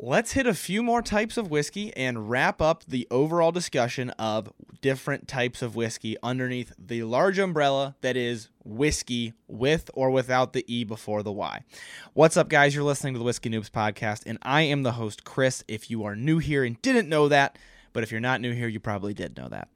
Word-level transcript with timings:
let's 0.00 0.32
hit 0.32 0.46
a 0.46 0.54
few 0.54 0.80
more 0.80 1.02
types 1.02 1.36
of 1.36 1.50
whiskey 1.50 1.92
and 1.96 2.30
wrap 2.30 2.62
up 2.62 2.84
the 2.84 3.06
overall 3.10 3.50
discussion 3.50 4.10
of 4.10 4.52
different 4.80 5.26
types 5.26 5.60
of 5.60 5.74
whiskey 5.74 6.16
underneath 6.22 6.72
the 6.78 7.02
large 7.02 7.36
umbrella 7.36 7.96
that 8.00 8.16
is 8.16 8.48
whiskey 8.64 9.32
with 9.48 9.90
or 9.94 10.10
without 10.10 10.52
the 10.52 10.64
E 10.72 10.84
before 10.84 11.24
the 11.24 11.32
Y. 11.32 11.64
What's 12.12 12.36
up, 12.36 12.48
guys? 12.48 12.76
You're 12.76 12.84
listening 12.84 13.14
to 13.14 13.18
the 13.18 13.24
Whiskey 13.24 13.50
Noobs 13.50 13.70
podcast, 13.70 14.22
and 14.24 14.38
I 14.42 14.62
am 14.62 14.84
the 14.84 14.92
host, 14.92 15.24
Chris. 15.24 15.64
If 15.66 15.90
you 15.90 16.04
are 16.04 16.14
new 16.14 16.38
here 16.38 16.62
and 16.62 16.80
didn't 16.80 17.08
know 17.08 17.26
that, 17.28 17.58
but 17.98 18.04
if 18.04 18.12
you're 18.12 18.20
not 18.20 18.40
new 18.40 18.52
here, 18.52 18.68
you 18.68 18.78
probably 18.78 19.12
did 19.12 19.36
know 19.36 19.48
that. 19.48 19.66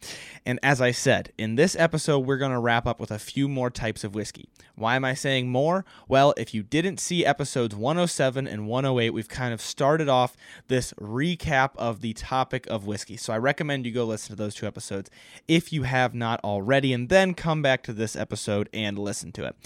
And 0.47 0.61
as 0.63 0.81
I 0.81 0.93
said, 0.93 1.33
in 1.37 1.57
this 1.57 1.75
episode, 1.75 2.21
we're 2.21 2.37
going 2.37 2.53
to 2.53 2.61
wrap 2.61 2.87
up 2.87 3.01
with 3.01 3.11
a 3.11 3.19
few 3.19 3.49
more 3.49 3.69
types 3.69 4.05
of 4.05 4.15
whiskey. 4.15 4.49
Why 4.77 4.95
am 4.95 5.05
I 5.05 5.15
saying 5.15 5.49
more? 5.49 5.85
Well, 6.07 6.33
if 6.37 6.55
you 6.55 6.63
didn't 6.63 7.01
see 7.01 7.27
episodes 7.27 7.75
107 7.75 8.47
and 8.47 8.69
108, 8.69 9.11
we've 9.11 9.29
kind 9.29 9.53
of 9.53 9.61
started 9.61 10.09
off 10.09 10.37
this 10.69 10.93
recap 11.01 11.71
of 11.75 12.01
the 12.01 12.13
topic 12.13 12.65
of 12.69 12.87
whiskey. 12.87 13.17
So 13.17 13.33
I 13.33 13.39
recommend 13.39 13.87
you 13.87 13.93
go 13.93 14.05
listen 14.05 14.37
to 14.37 14.41
those 14.41 14.55
two 14.55 14.69
episodes 14.69 15.11
if 15.49 15.73
you 15.73 15.83
have 15.83 16.15
not 16.15 16.39
already, 16.45 16.93
and 16.93 17.09
then 17.09 17.35
come 17.35 17.61
back 17.61 17.83
to 17.83 17.93
this 17.93 18.15
episode 18.15 18.69
and 18.73 19.01
listen 19.01 19.33
to 19.33 19.47
it. 19.47 19.57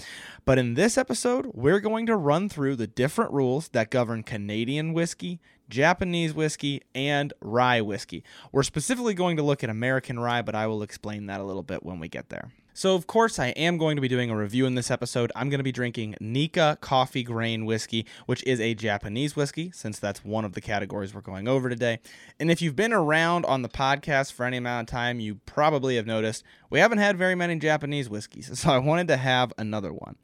But 0.45 0.57
in 0.57 0.73
this 0.73 0.97
episode, 0.97 1.51
we're 1.53 1.79
going 1.79 2.07
to 2.07 2.15
run 2.15 2.49
through 2.49 2.77
the 2.77 2.87
different 2.87 3.31
rules 3.33 3.67
that 3.67 3.91
govern 3.91 4.23
Canadian 4.23 4.93
whiskey, 4.93 5.39
Japanese 5.69 6.33
whiskey, 6.33 6.81
and 6.95 7.33
rye 7.41 7.81
whiskey. 7.81 8.23
We're 8.51 8.63
specifically 8.63 9.13
going 9.13 9.37
to 9.37 9.43
look 9.43 9.63
at 9.63 9.69
American 9.69 10.19
rye, 10.19 10.41
but 10.41 10.55
I 10.55 10.67
will 10.67 10.83
explain 10.83 11.25
that 11.27 11.39
a 11.39 11.43
little 11.43 11.63
bit 11.63 11.83
when 11.83 11.99
we 11.99 12.07
get 12.07 12.29
there. 12.29 12.51
So, 12.77 12.93
of 12.93 13.07
course, 13.07 13.39
I 13.39 13.47
am 13.47 13.79
going 13.79 13.95
to 13.95 14.03
be 14.03 14.07
doing 14.07 14.29
a 14.29 14.37
review 14.37 14.67
in 14.67 14.75
this 14.75 14.91
episode. 14.91 15.31
I'm 15.35 15.49
going 15.49 15.57
to 15.57 15.63
be 15.63 15.71
drinking 15.71 16.15
Nikka 16.21 16.77
Coffey 16.79 17.23
Grain 17.23 17.65
Whiskey, 17.65 18.05
which 18.27 18.43
is 18.43 18.61
a 18.61 18.75
Japanese 18.75 19.35
whiskey, 19.35 19.71
since 19.71 19.97
that's 19.97 20.23
one 20.23 20.45
of 20.45 20.53
the 20.53 20.61
categories 20.61 21.11
we're 21.11 21.21
going 21.21 21.47
over 21.47 21.69
today. 21.69 21.97
And 22.39 22.51
if 22.51 22.61
you've 22.61 22.75
been 22.75 22.93
around 22.93 23.45
on 23.45 23.63
the 23.63 23.67
podcast 23.67 24.33
for 24.33 24.45
any 24.45 24.57
amount 24.57 24.87
of 24.87 24.91
time, 24.91 25.19
you 25.19 25.39
probably 25.47 25.95
have 25.95 26.05
noticed 26.05 26.43
we 26.69 26.77
haven't 26.77 26.99
had 26.99 27.17
very 27.17 27.33
many 27.33 27.55
Japanese 27.55 28.11
whiskeys. 28.11 28.51
So, 28.53 28.69
I 28.69 28.77
wanted 28.77 29.07
to 29.07 29.17
have 29.17 29.53
another 29.57 29.91
one. 29.91 30.15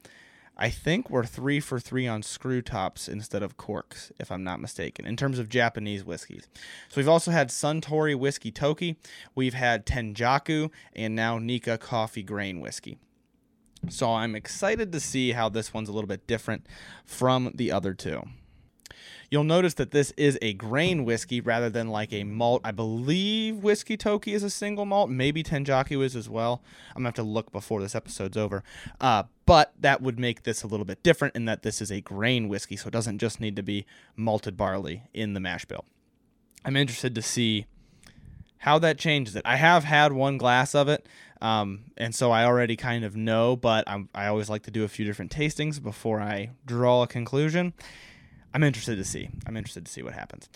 I 0.56 0.70
think 0.70 1.10
we're 1.10 1.24
three 1.24 1.58
for 1.58 1.80
three 1.80 2.06
on 2.06 2.22
screw 2.22 2.62
tops 2.62 3.08
instead 3.08 3.42
of 3.42 3.56
corks, 3.56 4.12
if 4.20 4.30
I'm 4.30 4.44
not 4.44 4.60
mistaken, 4.60 5.04
in 5.04 5.16
terms 5.16 5.38
of 5.38 5.48
Japanese 5.48 6.04
whiskeys. 6.04 6.46
So 6.88 7.00
we've 7.00 7.08
also 7.08 7.32
had 7.32 7.48
Suntory 7.48 8.16
Whiskey 8.16 8.52
Toki, 8.52 8.96
we've 9.34 9.54
had 9.54 9.84
Tenjaku, 9.84 10.70
and 10.94 11.16
now 11.16 11.38
Nikka 11.38 11.78
Coffey 11.78 12.22
Grain 12.22 12.60
Whiskey. 12.60 12.98
So 13.88 14.14
I'm 14.14 14.34
excited 14.34 14.92
to 14.92 15.00
see 15.00 15.32
how 15.32 15.48
this 15.48 15.74
one's 15.74 15.88
a 15.88 15.92
little 15.92 16.08
bit 16.08 16.26
different 16.26 16.66
from 17.04 17.50
the 17.54 17.72
other 17.72 17.92
two. 17.92 18.22
You'll 19.30 19.44
notice 19.44 19.74
that 19.74 19.90
this 19.90 20.12
is 20.16 20.38
a 20.42 20.52
grain 20.54 21.04
whiskey 21.04 21.40
rather 21.40 21.70
than 21.70 21.88
like 21.88 22.12
a 22.12 22.24
malt. 22.24 22.60
I 22.64 22.72
believe 22.72 23.56
Whiskey 23.56 23.96
Toki 23.96 24.34
is 24.34 24.42
a 24.42 24.50
single 24.50 24.84
malt. 24.84 25.10
Maybe 25.10 25.42
Tenjaku 25.42 26.04
is 26.04 26.14
as 26.16 26.28
well. 26.28 26.62
I'm 26.90 27.02
going 27.02 27.12
to 27.12 27.20
have 27.20 27.26
to 27.26 27.30
look 27.30 27.52
before 27.52 27.80
this 27.80 27.94
episode's 27.94 28.36
over. 28.36 28.62
Uh, 29.00 29.24
but 29.46 29.72
that 29.78 30.00
would 30.00 30.18
make 30.18 30.44
this 30.44 30.62
a 30.62 30.66
little 30.66 30.86
bit 30.86 31.02
different 31.02 31.36
in 31.36 31.44
that 31.46 31.62
this 31.62 31.82
is 31.82 31.90
a 31.90 32.00
grain 32.00 32.48
whiskey, 32.48 32.76
so 32.76 32.88
it 32.88 32.92
doesn't 32.92 33.18
just 33.18 33.40
need 33.40 33.56
to 33.56 33.62
be 33.62 33.86
malted 34.16 34.56
barley 34.56 35.02
in 35.12 35.34
the 35.34 35.40
mash 35.40 35.64
bill. 35.64 35.84
I'm 36.64 36.76
interested 36.76 37.14
to 37.14 37.22
see 37.22 37.66
how 38.58 38.78
that 38.78 38.98
changes 38.98 39.36
it. 39.36 39.42
I 39.44 39.56
have 39.56 39.84
had 39.84 40.12
one 40.12 40.38
glass 40.38 40.74
of 40.74 40.88
it, 40.88 41.06
um, 41.42 41.84
and 41.98 42.14
so 42.14 42.30
I 42.30 42.46
already 42.46 42.76
kind 42.76 43.04
of 43.04 43.14
know, 43.14 43.56
but 43.56 43.84
I'm, 43.86 44.08
I 44.14 44.26
always 44.28 44.48
like 44.48 44.62
to 44.62 44.70
do 44.70 44.84
a 44.84 44.88
few 44.88 45.04
different 45.04 45.30
tastings 45.30 45.82
before 45.82 46.20
I 46.22 46.52
draw 46.64 47.02
a 47.02 47.06
conclusion. 47.06 47.74
I'm 48.54 48.62
interested 48.62 48.96
to 48.96 49.04
see. 49.04 49.28
I'm 49.46 49.56
interested 49.56 49.84
to 49.84 49.92
see 49.92 50.02
what 50.02 50.14
happens. 50.14 50.48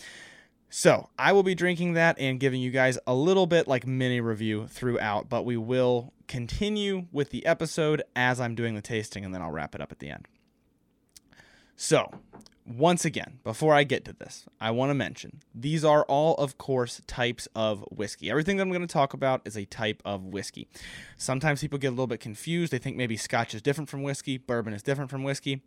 So 0.70 1.08
I 1.18 1.32
will 1.32 1.42
be 1.42 1.54
drinking 1.54 1.94
that 1.94 2.18
and 2.18 2.38
giving 2.38 2.60
you 2.60 2.70
guys 2.70 2.98
a 3.06 3.14
little 3.14 3.46
bit 3.46 3.66
like 3.66 3.86
mini 3.86 4.20
review 4.20 4.66
throughout, 4.68 5.28
but 5.28 5.44
we 5.44 5.56
will 5.56 6.12
continue 6.28 7.06
with 7.10 7.30
the 7.30 7.44
episode 7.44 8.02
as 8.14 8.38
I'm 8.38 8.54
doing 8.54 8.74
the 8.74 8.82
tasting 8.82 9.24
and 9.24 9.34
then 9.34 9.42
I'll 9.42 9.50
wrap 9.50 9.74
it 9.74 9.80
up 9.80 9.90
at 9.90 9.98
the 9.98 10.10
end. 10.10 10.28
So, 11.74 12.10
once 12.66 13.04
again, 13.04 13.38
before 13.44 13.72
I 13.72 13.84
get 13.84 14.04
to 14.04 14.12
this, 14.12 14.44
I 14.60 14.72
want 14.72 14.90
to 14.90 14.94
mention 14.94 15.40
these 15.54 15.84
are 15.84 16.04
all, 16.04 16.34
of 16.34 16.58
course, 16.58 17.00
types 17.06 17.48
of 17.54 17.82
whiskey. 17.90 18.30
Everything 18.30 18.58
that 18.58 18.64
I'm 18.64 18.70
going 18.70 18.82
to 18.82 18.86
talk 18.86 19.14
about 19.14 19.40
is 19.46 19.56
a 19.56 19.64
type 19.64 20.02
of 20.04 20.24
whiskey. 20.24 20.68
Sometimes 21.16 21.62
people 21.62 21.78
get 21.78 21.88
a 21.88 21.90
little 21.90 22.06
bit 22.06 22.20
confused. 22.20 22.72
They 22.72 22.78
think 22.78 22.96
maybe 22.96 23.16
scotch 23.16 23.54
is 23.54 23.62
different 23.62 23.88
from 23.88 24.02
whiskey, 24.02 24.36
bourbon 24.36 24.74
is 24.74 24.82
different 24.82 25.10
from 25.10 25.22
whiskey. 25.22 25.62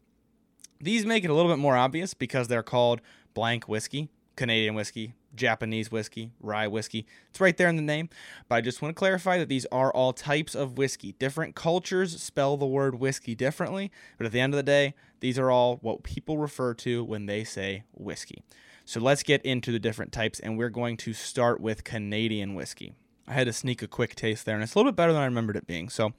These 0.81 1.06
make 1.06 1.24
it 1.24 1.30
a 1.30 1.34
little 1.34 1.52
bit 1.52 1.59
more 1.59 1.78
obvious 1.78 2.14
because 2.14 2.47
they're 2.47 2.64
called 2.64 3.02
blank 3.34 3.68
whiskey, 3.68 4.09
Canadian 4.36 4.75
whiskey, 4.75 5.14
Japanese 5.36 5.92
whiskey, 5.92 6.31
rye 6.40 6.68
whiskey. 6.68 7.06
It's 7.30 7.40
right 7.40 7.56
there 7.56 7.69
in 7.69 7.75
the 7.75 7.81
name. 7.81 8.09
But 8.47 8.56
I 8.56 8.62
just 8.62 8.81
want 8.81 8.96
to 8.96 9.00
clarify 9.00 9.38
that 9.38 9.50
these 9.50 9.66
are 9.72 9.92
all 9.92 10.14
types 10.14 10.56
of 10.56 10.78
whiskey. 10.78 11.14
Different 11.14 11.56
cultures 11.56 12.22
spell 12.22 12.58
the 12.58 12.66
word 12.66 12.96
whiskey 12.96 13.36
differently, 13.36 13.92
but 14.18 14.25
at 14.25 14.31
the 14.31 14.40
end 14.40 14.53
of 14.53 14.58
the 14.58 14.64
day, 14.64 14.94
these 15.19 15.38
are 15.38 15.52
all 15.52 15.78
what 15.78 16.03
people 16.03 16.38
refer 16.38 16.74
to 16.75 17.03
when 17.03 17.25
they 17.25 17.44
say 17.44 17.84
whiskey. 17.94 18.44
So 18.86 19.00
let's 19.00 19.24
get 19.24 19.42
into 19.46 19.72
the 19.72 19.80
different 19.80 20.12
types, 20.12 20.40
and 20.40 20.58
we're 20.58 20.69
going 20.69 20.98
to 20.98 21.13
start 21.13 21.62
with 21.62 21.84
Canadian 21.84 22.56
whiskey. 22.56 22.94
I 23.28 23.34
had 23.34 23.48
to 23.48 23.53
sneak 23.53 23.81
a 23.81 23.88
quick 23.88 24.16
taste 24.16 24.46
there, 24.46 24.56
and 24.56 24.63
it's 24.63 24.75
a 24.75 24.80
little 24.80 24.92
bit 24.92 24.98
better 24.98 25.13
than 25.13 25.22
I 25.22 25.25
remembered 25.25 25.56
it 25.56 25.68
being. 25.68 25.88
So 25.90 26.13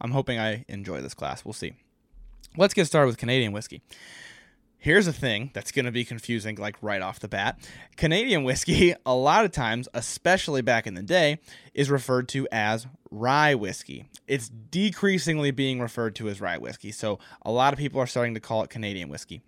I'm 0.00 0.10
hoping 0.10 0.38
I 0.38 0.64
enjoy 0.68 1.00
this 1.00 1.14
class. 1.14 1.44
We'll 1.44 1.54
see. 1.54 1.74
Let's 2.58 2.74
get 2.74 2.86
started 2.86 3.06
with 3.06 3.18
Canadian 3.18 3.52
whiskey. 3.52 3.82
Here's 4.80 5.06
a 5.06 5.12
thing 5.12 5.50
that's 5.54 5.70
going 5.70 5.86
to 5.86 5.92
be 5.92 6.04
confusing, 6.04 6.56
like 6.56 6.76
right 6.82 7.00
off 7.00 7.20
the 7.20 7.28
bat. 7.28 7.58
Canadian 7.96 8.42
whiskey, 8.42 8.94
a 9.06 9.14
lot 9.14 9.44
of 9.44 9.52
times, 9.52 9.88
especially 9.94 10.60
back 10.60 10.86
in 10.86 10.94
the 10.94 11.02
day, 11.02 11.38
is 11.72 11.88
referred 11.88 12.28
to 12.30 12.48
as 12.50 12.86
rye 13.10 13.54
whiskey. 13.54 14.08
It's 14.26 14.48
decreasingly 14.48 15.52
being 15.52 15.80
referred 15.80 16.16
to 16.16 16.28
as 16.28 16.40
rye 16.40 16.58
whiskey. 16.58 16.90
So 16.90 17.20
a 17.42 17.50
lot 17.52 17.72
of 17.72 17.78
people 17.78 18.00
are 18.00 18.06
starting 18.06 18.34
to 18.34 18.40
call 18.40 18.62
it 18.62 18.70
Canadian 18.70 19.08
whiskey. 19.08 19.40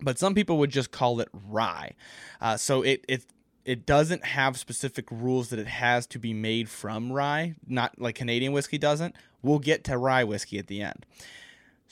But 0.00 0.18
some 0.18 0.34
people 0.34 0.56
would 0.58 0.70
just 0.70 0.90
call 0.90 1.20
it 1.20 1.28
rye. 1.32 1.92
Uh, 2.40 2.56
so 2.56 2.80
it, 2.82 3.04
it 3.06 3.26
it 3.66 3.84
doesn't 3.84 4.24
have 4.24 4.58
specific 4.58 5.10
rules 5.10 5.50
that 5.50 5.58
it 5.58 5.66
has 5.66 6.06
to 6.08 6.18
be 6.18 6.32
made 6.32 6.70
from 6.70 7.12
rye, 7.12 7.54
not 7.66 8.00
like 8.00 8.14
Canadian 8.14 8.52
whiskey 8.52 8.78
doesn't. 8.78 9.14
We'll 9.42 9.58
get 9.58 9.84
to 9.84 9.98
rye 9.98 10.24
whiskey 10.24 10.58
at 10.58 10.66
the 10.66 10.80
end. 10.80 11.04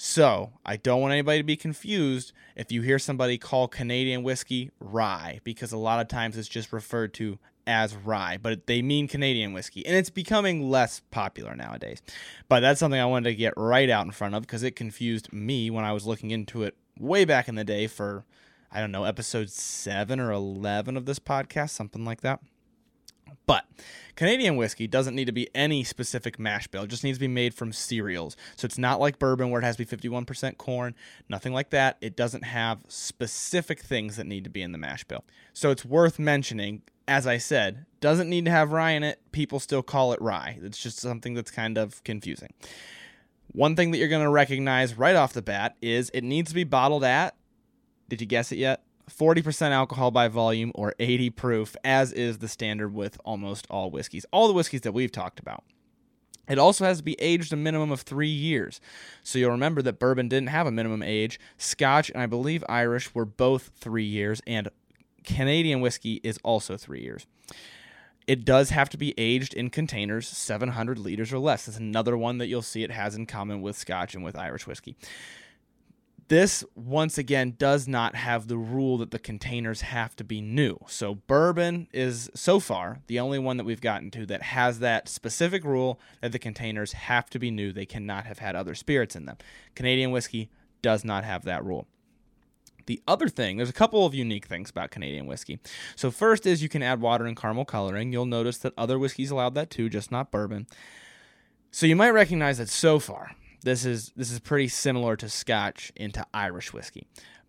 So, 0.01 0.53
I 0.65 0.77
don't 0.77 1.01
want 1.01 1.11
anybody 1.11 1.41
to 1.41 1.45
be 1.45 1.57
confused 1.57 2.33
if 2.55 2.71
you 2.71 2.83
hear 2.83 3.01
somebody 3.01 3.37
call 3.37 3.67
Canadian 3.67 4.23
whiskey 4.23 4.71
rye, 4.79 5.41
because 5.43 5.73
a 5.73 5.77
lot 5.77 6.01
of 6.01 6.07
times 6.07 6.39
it's 6.39 6.47
just 6.47 6.73
referred 6.73 7.13
to 7.15 7.41
as 7.67 7.97
rye, 7.97 8.39
but 8.41 8.69
they 8.69 8.81
mean 8.81 9.09
Canadian 9.09 9.53
whiskey. 9.53 9.85
And 9.85 9.97
it's 9.97 10.09
becoming 10.09 10.71
less 10.71 11.03
popular 11.11 11.57
nowadays. 11.57 12.01
But 12.49 12.61
that's 12.61 12.79
something 12.79 13.01
I 13.01 13.07
wanted 13.07 13.31
to 13.31 13.35
get 13.35 13.55
right 13.57 13.91
out 13.91 14.07
in 14.07 14.13
front 14.13 14.37
of 14.37 14.43
because 14.43 14.63
it 14.63 14.77
confused 14.77 15.33
me 15.33 15.69
when 15.69 15.85
I 15.85 15.93
was 15.93 16.07
looking 16.07 16.31
into 16.31 16.63
it 16.63 16.77
way 16.97 17.25
back 17.25 17.49
in 17.49 17.57
the 17.57 17.65
day 17.65 17.89
for, 17.89 18.25
I 18.71 18.79
don't 18.79 18.93
know, 18.93 19.03
episode 19.03 19.51
7 19.51 20.21
or 20.21 20.31
11 20.31 20.97
of 20.97 21.07
this 21.07 21.19
podcast, 21.19 21.71
something 21.71 22.05
like 22.05 22.21
that. 22.21 22.39
But 23.47 23.65
Canadian 24.17 24.57
whiskey 24.57 24.87
doesn't 24.87 25.15
need 25.15 25.27
to 25.27 25.33
be 25.33 25.49
any 25.55 25.85
specific 25.85 26.39
mash 26.39 26.67
bill. 26.67 26.83
It 26.83 26.89
just 26.89 27.05
needs 27.05 27.19
to 27.19 27.21
be 27.21 27.29
made 27.29 27.55
from 27.55 27.73
cereals. 27.73 28.37
So 28.57 28.67
it's 28.67 28.79
not 28.79 29.01
like 29.01 29.19
bourbon 29.19 29.51
where 29.51 29.61
it 29.61 29.65
has 29.65 29.77
to 29.77 29.87
be 29.87 29.97
51% 29.97 30.57
corn, 30.59 30.95
nothing 31.29 31.53
like 31.53 31.71
that. 31.71 31.99
It 32.01 32.17
doesn't 32.17 32.45
have 32.45 32.81
specific 32.89 33.81
things 33.81 34.17
that 34.17 34.27
need 34.27 34.45
to 34.45 34.51
be 34.51 34.63
in 34.63 34.73
the 34.73 34.79
mash 34.79 35.05
bill. 35.05 35.25
So 35.53 35.71
it's 35.71 35.85
worth 35.85 36.19
mentioning, 36.19 36.83
as 37.07 37.27
I 37.27 37.39
said, 37.39 37.87
doesn't 38.01 38.29
need 38.29 38.45
to 38.47 38.51
have 38.51 38.73
rye 38.73 38.91
in 38.91 39.05
it. 39.05 39.21
People 39.33 39.61
still 39.61 39.83
call 39.83 40.13
it 40.13 40.21
rye. 40.21 40.59
It's 40.63 40.83
just 40.83 40.99
something 40.99 41.35
that's 41.35 41.51
kind 41.51 41.79
of 41.79 42.03
confusing. 42.05 42.53
One 43.53 43.77
thing 43.77 43.93
that 43.93 43.99
you're 43.99 44.09
going 44.09 44.25
to 44.25 44.31
recognize 44.31 44.99
right 44.99 45.17
off 45.17 45.33
the 45.33 45.43
bat 45.43 45.77
is 45.81 46.11
it 46.13 46.25
needs 46.25 46.51
to 46.51 46.55
be 46.55 46.65
bottled 46.65 47.05
at, 47.05 47.35
did 48.09 48.21
you 48.21 48.27
guess 48.27 48.53
it 48.53 48.59
yet? 48.59 48.83
40% 49.09 49.71
alcohol 49.71 50.11
by 50.11 50.29
volume 50.29 50.73
or 50.75 50.95
80 50.99 51.31
proof, 51.31 51.77
as 51.85 52.13
is 52.13 52.39
the 52.39 52.49
standard 52.49 52.95
with 52.95 53.19
almost 53.25 53.67
all 53.71 53.91
whiskeys, 53.91 54.27
all 54.33 54.49
the 54.49 54.55
whiskeys 54.55 54.83
that 54.83 54.93
we've 54.93 55.13
talked 55.13 55.41
about. 55.41 55.65
It 56.49 56.59
also 56.59 56.85
has 56.85 56.99
to 56.99 57.05
be 57.05 57.21
aged 57.21 57.53
a 57.53 57.57
minimum 57.57 57.91
of 57.93 58.01
three 58.01 58.29
years. 58.29 58.81
So 59.23 59.39
you'll 59.39 59.51
remember 59.51 59.83
that 59.83 59.99
bourbon 59.99 60.29
didn't 60.29 60.49
have 60.49 60.67
a 60.67 60.73
minimum 60.73 61.03
age. 61.03 61.39
Scotch 61.59 62.11
and 62.11 62.23
I 62.23 62.27
believe 62.27 62.65
Irish 62.69 63.15
were 63.15 63.27
both 63.27 63.71
three 63.77 64.05
years, 64.05 64.41
and 64.47 64.69
Canadian 65.25 65.81
whiskey 65.81 66.21
is 66.25 66.39
also 66.43 66.77
three 66.77 67.03
years. 67.03 67.27
It 68.27 68.45
does 68.45 68.71
have 68.71 68.91
to 68.91 68.99
be 68.99 69.15
aged 69.17 69.55
in 69.55 69.71
containers 69.71 70.29
700 70.29 70.99
liters 70.99 71.33
or 71.33 71.39
less. 71.39 71.67
That's 71.67 71.79
another 71.79 72.17
one 72.17 72.39
that 72.39 72.47
you'll 72.47 72.63
see 72.63 72.83
it 72.83 72.91
has 72.91 73.15
in 73.15 73.27
common 73.27 73.63
with 73.63 73.77
Scotch 73.77 74.15
and 74.15 74.23
with 74.23 74.37
Irish 74.37 74.67
whiskey. 74.67 74.97
This, 76.29 76.63
once 76.75 77.17
again, 77.17 77.55
does 77.57 77.89
not 77.89 78.15
have 78.15 78.49
the 78.49 78.59
rule 78.59 78.99
that 78.99 79.11
the 79.13 79.19
containers 79.19 79.81
have 79.81 80.15
to 80.17 80.25
be 80.25 80.43
new. 80.43 80.79
So, 80.87 81.15
bourbon 81.15 81.89
is 81.91 82.31
so 82.35 82.61
far 82.61 83.01
the 83.07 83.19
only 83.19 83.39
one 83.39 83.57
that 83.57 83.65
we've 83.65 83.81
gotten 83.81 84.11
to 84.11 84.27
that 84.27 84.43
has 84.43 84.81
that 84.81 85.09
specific 85.09 85.65
rule 85.65 85.99
that 86.21 86.33
the 86.33 86.39
containers 86.39 86.93
have 86.93 87.31
to 87.31 87.39
be 87.39 87.51
new. 87.51 87.73
They 87.73 87.87
cannot 87.87 88.27
have 88.27 88.41
had 88.41 88.55
other 88.55 88.75
spirits 88.75 89.17
in 89.17 89.25
them. 89.25 89.39
Canadian 89.75 90.11
whiskey 90.11 90.51
does 90.83 91.03
not 91.03 91.25
have 91.25 91.45
that 91.45 91.65
rule. 91.65 91.87
The 92.85 93.03
other 93.09 93.29
thing, 93.29 93.57
there's 93.57 93.71
a 93.71 93.75
couple 93.75 94.05
of 94.05 94.15
unique 94.15 94.47
things 94.47 94.69
about 94.69 94.91
Canadian 94.91 95.27
whiskey. 95.27 95.61
So, 95.97 96.11
first 96.11 96.45
is 96.45 96.63
you 96.63 96.69
can 96.69 96.83
add 96.83 97.01
water 97.01 97.25
and 97.25 97.39
caramel 97.39 97.65
coloring. 97.65 98.13
You'll 98.13 98.27
notice 98.27 98.59
that 98.59 98.75
other 98.77 98.99
whiskeys 98.99 99.31
allowed 99.31 99.55
that 99.55 99.71
too, 99.71 99.89
just 99.89 100.13
not 100.13 100.31
bourbon. 100.31 100.67
So, 101.71 101.87
you 101.87 101.97
might 101.97 102.11
recognize 102.11 102.59
that 102.59 102.69
so 102.69 102.99
far, 102.99 103.31
this 103.63 103.85
is 103.85 104.13
this 104.17 104.31
is 104.31 104.41
pretty 104.41 104.69
similar 104.69 105.17
to 105.17 105.29
Scotch 105.29 105.93
into 105.97 106.27
Irish 106.33 106.73
whiskey. 106.73 107.07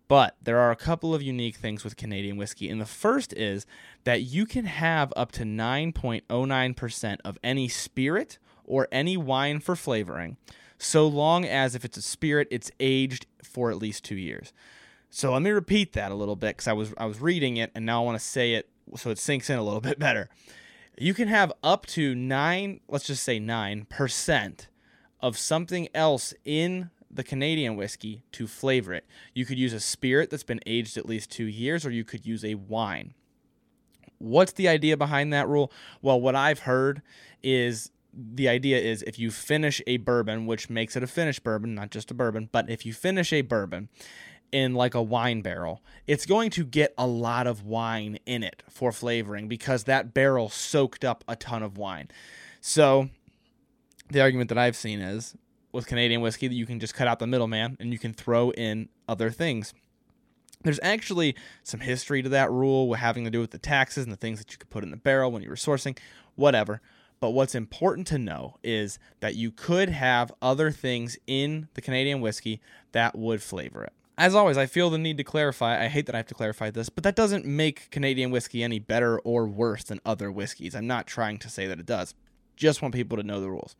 But 0.08 0.36
there 0.42 0.58
are 0.58 0.72
a 0.72 0.76
couple 0.76 1.14
of 1.14 1.22
unique 1.22 1.54
things 1.54 1.84
with 1.84 1.96
Canadian 1.96 2.36
whiskey. 2.36 2.68
And 2.68 2.80
the 2.80 2.84
first 2.86 3.32
is 3.34 3.64
that 4.02 4.22
you 4.22 4.44
can 4.44 4.64
have 4.64 5.12
up 5.14 5.30
to 5.32 5.44
9.09% 5.44 7.16
of 7.24 7.38
any 7.44 7.68
spirit 7.68 8.40
or 8.64 8.88
any 8.90 9.16
wine 9.16 9.60
for 9.60 9.76
flavoring, 9.76 10.36
so 10.78 11.06
long 11.06 11.44
as 11.44 11.76
if 11.76 11.84
it's 11.84 11.96
a 11.96 12.02
spirit, 12.02 12.48
it's 12.50 12.72
aged 12.80 13.26
for 13.44 13.70
at 13.70 13.76
least 13.76 14.02
two 14.02 14.16
years. 14.16 14.52
So 15.10 15.32
let 15.32 15.42
me 15.42 15.50
repeat 15.50 15.92
that 15.92 16.10
a 16.10 16.16
little 16.16 16.36
bit 16.36 16.56
because 16.56 16.68
I 16.68 16.72
was 16.72 16.94
I 16.96 17.06
was 17.06 17.20
reading 17.20 17.56
it 17.56 17.70
and 17.74 17.84
now 17.86 18.02
I 18.02 18.04
want 18.04 18.18
to 18.18 18.24
say 18.24 18.54
it 18.54 18.68
so 18.96 19.10
it 19.10 19.18
sinks 19.18 19.50
in 19.50 19.58
a 19.58 19.62
little 19.62 19.80
bit 19.80 19.98
better. 19.98 20.28
You 20.98 21.14
can 21.14 21.28
have 21.28 21.52
up 21.62 21.86
to 21.86 22.14
nine, 22.14 22.80
let's 22.88 23.06
just 23.06 23.22
say 23.22 23.38
nine 23.38 23.86
percent 23.88 24.68
of 25.22 25.38
something 25.38 25.88
else 25.94 26.34
in 26.44 26.90
the 27.10 27.24
Canadian 27.24 27.76
whiskey 27.76 28.22
to 28.32 28.46
flavor 28.46 28.92
it. 28.94 29.04
You 29.34 29.44
could 29.44 29.58
use 29.58 29.72
a 29.72 29.80
spirit 29.80 30.30
that's 30.30 30.44
been 30.44 30.60
aged 30.66 30.96
at 30.96 31.06
least 31.06 31.30
two 31.30 31.46
years, 31.46 31.84
or 31.84 31.90
you 31.90 32.04
could 32.04 32.24
use 32.24 32.44
a 32.44 32.54
wine. 32.54 33.14
What's 34.18 34.52
the 34.52 34.68
idea 34.68 34.96
behind 34.96 35.32
that 35.32 35.48
rule? 35.48 35.72
Well, 36.02 36.20
what 36.20 36.36
I've 36.36 36.60
heard 36.60 37.02
is 37.42 37.90
the 38.12 38.48
idea 38.48 38.78
is 38.78 39.02
if 39.02 39.18
you 39.18 39.30
finish 39.30 39.80
a 39.86 39.96
bourbon, 39.98 40.46
which 40.46 40.70
makes 40.70 40.96
it 40.96 41.02
a 41.02 41.06
finished 41.06 41.42
bourbon, 41.42 41.74
not 41.74 41.90
just 41.90 42.10
a 42.10 42.14
bourbon, 42.14 42.48
but 42.52 42.68
if 42.68 42.84
you 42.84 42.92
finish 42.92 43.32
a 43.32 43.42
bourbon 43.42 43.88
in 44.52 44.74
like 44.74 44.94
a 44.94 45.02
wine 45.02 45.42
barrel, 45.42 45.82
it's 46.06 46.26
going 46.26 46.50
to 46.50 46.64
get 46.64 46.92
a 46.98 47.06
lot 47.06 47.46
of 47.46 47.64
wine 47.64 48.18
in 48.26 48.42
it 48.42 48.62
for 48.68 48.92
flavoring 48.92 49.48
because 49.48 49.84
that 49.84 50.12
barrel 50.12 50.48
soaked 50.48 51.04
up 51.04 51.24
a 51.26 51.36
ton 51.36 51.62
of 51.62 51.78
wine. 51.78 52.08
So 52.60 53.10
the 54.10 54.20
argument 54.20 54.48
that 54.48 54.58
I've 54.58 54.76
seen 54.76 55.00
is 55.00 55.36
with 55.72 55.86
Canadian 55.86 56.20
whiskey 56.20 56.48
that 56.48 56.54
you 56.54 56.66
can 56.66 56.80
just 56.80 56.94
cut 56.94 57.08
out 57.08 57.18
the 57.18 57.26
middleman 57.26 57.76
and 57.80 57.92
you 57.92 57.98
can 57.98 58.12
throw 58.12 58.50
in 58.52 58.88
other 59.08 59.30
things. 59.30 59.72
There's 60.62 60.80
actually 60.82 61.36
some 61.62 61.80
history 61.80 62.22
to 62.22 62.28
that 62.30 62.50
rule 62.50 62.92
having 62.94 63.24
to 63.24 63.30
do 63.30 63.40
with 63.40 63.50
the 63.50 63.58
taxes 63.58 64.04
and 64.04 64.12
the 64.12 64.16
things 64.16 64.38
that 64.40 64.52
you 64.52 64.58
could 64.58 64.68
put 64.68 64.84
in 64.84 64.90
the 64.90 64.96
barrel 64.96 65.32
when 65.32 65.42
you 65.42 65.48
were 65.48 65.56
sourcing, 65.56 65.96
whatever. 66.34 66.82
But 67.20 67.30
what's 67.30 67.54
important 67.54 68.06
to 68.08 68.18
know 68.18 68.56
is 68.62 68.98
that 69.20 69.36
you 69.36 69.50
could 69.50 69.90
have 69.90 70.32
other 70.42 70.70
things 70.70 71.18
in 71.26 71.68
the 71.74 71.82
Canadian 71.82 72.20
whiskey 72.20 72.60
that 72.92 73.16
would 73.16 73.42
flavor 73.42 73.84
it. 73.84 73.92
As 74.18 74.34
always, 74.34 74.58
I 74.58 74.66
feel 74.66 74.90
the 74.90 74.98
need 74.98 75.16
to 75.16 75.24
clarify. 75.24 75.82
I 75.82 75.88
hate 75.88 76.04
that 76.06 76.14
I 76.14 76.18
have 76.18 76.26
to 76.26 76.34
clarify 76.34 76.70
this, 76.70 76.90
but 76.90 77.04
that 77.04 77.16
doesn't 77.16 77.46
make 77.46 77.90
Canadian 77.90 78.30
whiskey 78.30 78.62
any 78.62 78.78
better 78.78 79.18
or 79.20 79.46
worse 79.46 79.84
than 79.84 80.00
other 80.04 80.30
whiskeys. 80.30 80.74
I'm 80.74 80.86
not 80.86 81.06
trying 81.06 81.38
to 81.38 81.48
say 81.48 81.66
that 81.66 81.80
it 81.80 81.86
does. 81.86 82.14
Just 82.60 82.82
want 82.82 82.94
people 82.94 83.16
to 83.16 83.24
know 83.24 83.40
the 83.40 83.50
rules 83.50 83.74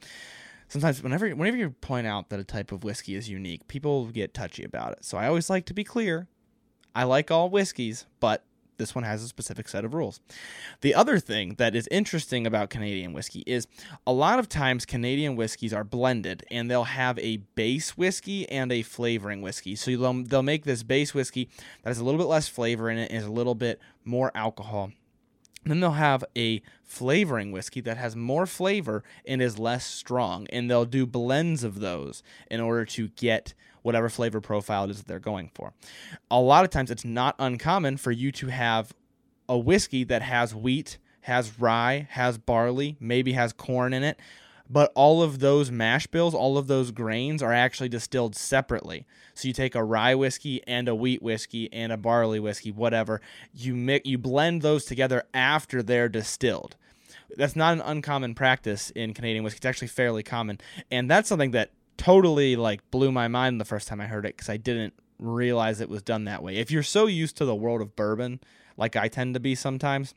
sometimes 0.71 1.03
whenever 1.03 1.29
whenever 1.31 1.57
you 1.57 1.71
point 1.71 2.07
out 2.07 2.31
that 2.31 2.41
a 2.41 2.45
type 2.45 2.73
of 2.73 2.85
whiskey 2.85 3.15
is 3.15 3.29
unique, 3.29 3.69
people 3.69 4.07
get 4.07 4.33
touchy 4.33 4.65
about 4.65 4.93
it. 4.93 5.05
So 5.05 5.19
I 5.19 5.27
always 5.27 5.51
like 5.51 5.67
to 5.67 5.75
be 5.75 5.85
clear. 5.85 6.29
I 6.95 7.05
like 7.05 7.31
all 7.31 7.51
whiskeys, 7.51 8.07
but 8.19 8.45
this 8.79 8.95
one 8.95 9.05
has 9.05 9.23
a 9.23 9.29
specific 9.29 9.69
set 9.69 9.85
of 9.85 9.93
rules. 9.93 10.21
The 10.81 10.95
other 10.95 11.19
thing 11.19 11.55
that 11.59 11.77
is 11.77 11.87
interesting 11.91 12.47
about 12.47 12.71
Canadian 12.71 13.13
whiskey 13.13 13.45
is 13.47 13.67
a 14.07 14.13
lot 14.13 14.39
of 14.39 14.49
times 14.49 14.87
Canadian 14.87 15.37
whiskeys 15.37 15.75
are 15.75 15.85
blended 15.85 16.45
and 16.51 16.71
they'll 16.71 16.85
have 16.85 17.19
a 17.19 17.39
base 17.55 17.99
whiskey 17.99 18.49
and 18.49 18.73
a 18.73 18.83
flavoring 18.83 19.43
whiskey. 19.43 19.77
So 19.77 19.91
they'll, 19.91 20.23
they'll 20.25 20.43
make 20.43 20.65
this 20.65 20.83
base 20.83 21.13
whiskey 21.13 21.51
that 21.83 21.91
has 21.91 21.99
a 21.99 22.05
little 22.05 22.19
bit 22.19 22.27
less 22.27 22.49
flavor 22.49 22.89
in 22.89 22.97
it 22.97 23.11
and 23.11 23.21
is 23.21 23.27
a 23.27 23.31
little 23.31 23.55
bit 23.55 23.81
more 24.05 24.33
alcohol. 24.35 24.93
Then 25.65 25.81
they'll 25.81 25.93
have 25.93 26.25
a 26.37 26.63
flavoring 26.83 27.53
whiskey 27.53 27.81
that 27.83 27.97
has 27.97 28.17
more 28.17 28.47
flavor 28.47 29.05
and 29.27 29.43
is 29.43 29.59
less 29.59 29.85
strong. 29.85 30.47
And 30.51 30.71
they'll 30.71 30.87
do 30.87 31.07
blends 31.07 31.65
of 31.65 31.81
those 31.81 32.23
in 32.51 32.61
order 32.61 32.85
to 32.87 33.09
get 33.09 33.55
whatever 33.83 34.09
flavor 34.09 34.41
profile 34.41 34.85
it 34.85 34.91
is 34.91 34.99
that 34.99 35.07
they're 35.07 35.19
going 35.19 35.51
for. 35.55 35.73
A 36.31 36.41
lot 36.41 36.65
of 36.65 36.71
times 36.71 36.91
it's 36.91 37.05
not 37.05 37.35
uncommon 37.39 37.97
for 37.97 38.11
you 38.11 38.33
to 38.33 38.49
have 38.49 38.93
a 39.49 39.59
whiskey 39.59 40.05
that 40.05 40.23
has 40.23 40.55
wheat, 40.55 40.99
has 41.23 41.59
rye, 41.59 42.07
has 42.11 42.39
barley, 42.39 42.97
maybe 43.01 43.33
has 43.33 43.53
corn 43.53 43.93
in 43.93 44.03
it, 44.03 44.19
but 44.71 44.93
all 44.95 45.21
of 45.21 45.41
those 45.41 45.71
mash 45.71 46.07
bills, 46.07 46.33
all 46.33 46.57
of 46.57 46.69
those 46.69 46.93
grains 46.93 47.43
are 47.43 47.53
actually 47.53 47.89
distilled 47.89 48.37
separately. 48.37 49.05
So 49.35 49.49
you 49.49 49.55
take 49.55 49.75
a 49.75 49.83
rye 49.83 50.15
whiskey 50.15 50.63
and 50.67 50.89
a 50.89 50.95
wheat 50.95 51.21
whiskey 51.21 51.71
and 51.73 51.91
a 51.91 51.97
barley 51.97 52.39
whiskey, 52.39 52.71
whatever, 52.71 53.21
you 53.53 53.75
mix, 53.75 54.09
you 54.09 54.17
blend 54.17 54.63
those 54.63 54.85
together 54.85 55.25
after 55.35 55.83
they're 55.83 56.09
distilled. 56.09 56.77
That's 57.37 57.57
not 57.57 57.73
an 57.75 57.81
uncommon 57.81 58.35
practice 58.35 58.91
in 58.91 59.13
Canadian 59.13 59.43
whiskey. 59.43 59.59
It's 59.59 59.67
actually 59.67 59.89
fairly 59.89 60.23
common, 60.23 60.61
and 60.91 61.11
that's 61.11 61.29
something 61.29 61.51
that 61.51 61.73
totally 61.97 62.55
like 62.57 62.89
blew 62.91 63.11
my 63.11 63.29
mind 63.29 63.61
the 63.61 63.65
first 63.65 63.89
time 63.89 64.01
I 64.01 64.07
heard 64.07 64.25
it 64.25 64.37
because 64.37 64.49
I 64.49 64.57
didn't 64.57 64.95
realize 65.19 65.81
it 65.81 65.89
was 65.89 66.03
done 66.03 66.25
that 66.25 66.43
way. 66.43 66.57
If 66.57 66.71
you're 66.71 66.83
so 66.83 67.07
used 67.07 67.37
to 67.39 67.45
the 67.45 67.55
world 67.55 67.81
of 67.81 67.97
bourbon, 67.97 68.41
like 68.77 68.95
I 68.95 69.09
tend 69.09 69.35
to 69.35 69.41
be 69.41 69.55
sometimes, 69.55 70.15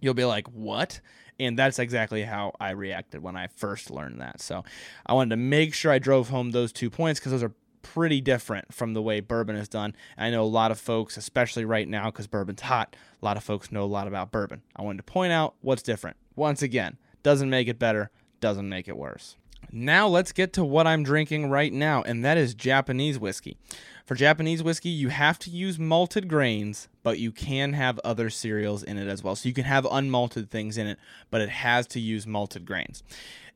you'll 0.00 0.14
be 0.14 0.24
like, 0.24 0.46
"What?" 0.48 1.00
And 1.40 1.58
that's 1.58 1.78
exactly 1.78 2.22
how 2.22 2.52
I 2.60 2.70
reacted 2.70 3.22
when 3.22 3.36
I 3.36 3.48
first 3.48 3.90
learned 3.90 4.20
that. 4.20 4.40
So 4.40 4.64
I 5.06 5.14
wanted 5.14 5.30
to 5.30 5.36
make 5.36 5.74
sure 5.74 5.90
I 5.90 5.98
drove 5.98 6.28
home 6.28 6.50
those 6.50 6.72
two 6.72 6.90
points 6.90 7.18
because 7.18 7.32
those 7.32 7.42
are 7.42 7.52
pretty 7.82 8.20
different 8.20 8.72
from 8.72 8.94
the 8.94 9.02
way 9.02 9.20
bourbon 9.20 9.56
is 9.56 9.68
done. 9.68 9.94
And 10.16 10.26
I 10.26 10.30
know 10.30 10.44
a 10.44 10.46
lot 10.46 10.70
of 10.70 10.78
folks, 10.78 11.16
especially 11.16 11.64
right 11.64 11.88
now 11.88 12.06
because 12.06 12.26
bourbon's 12.26 12.62
hot, 12.62 12.96
a 13.20 13.24
lot 13.24 13.36
of 13.36 13.42
folks 13.44 13.72
know 13.72 13.82
a 13.82 13.86
lot 13.86 14.06
about 14.06 14.30
bourbon. 14.30 14.62
I 14.76 14.82
wanted 14.82 14.98
to 14.98 15.12
point 15.12 15.32
out 15.32 15.54
what's 15.60 15.82
different. 15.82 16.16
Once 16.36 16.62
again, 16.62 16.96
doesn't 17.22 17.50
make 17.50 17.68
it 17.68 17.78
better, 17.78 18.10
doesn't 18.40 18.68
make 18.68 18.88
it 18.88 18.96
worse. 18.96 19.36
Now 19.74 20.06
let's 20.06 20.32
get 20.32 20.52
to 20.52 20.64
what 20.64 20.86
I'm 20.86 21.02
drinking 21.02 21.48
right 21.48 21.72
now, 21.72 22.02
and 22.02 22.22
that 22.26 22.36
is 22.36 22.54
Japanese 22.54 23.18
whiskey. 23.18 23.56
For 24.04 24.14
Japanese 24.14 24.62
whiskey, 24.62 24.90
you 24.90 25.08
have 25.08 25.38
to 25.40 25.50
use 25.50 25.78
malted 25.78 26.28
grains, 26.28 26.88
but 27.02 27.18
you 27.18 27.32
can 27.32 27.72
have 27.72 27.98
other 28.04 28.28
cereals 28.28 28.82
in 28.82 28.98
it 28.98 29.08
as 29.08 29.24
well. 29.24 29.34
So 29.34 29.48
you 29.48 29.54
can 29.54 29.64
have 29.64 29.86
unmalted 29.86 30.50
things 30.50 30.76
in 30.76 30.86
it, 30.86 30.98
but 31.30 31.40
it 31.40 31.48
has 31.48 31.86
to 31.88 32.00
use 32.00 32.26
malted 32.26 32.66
grains. 32.66 33.02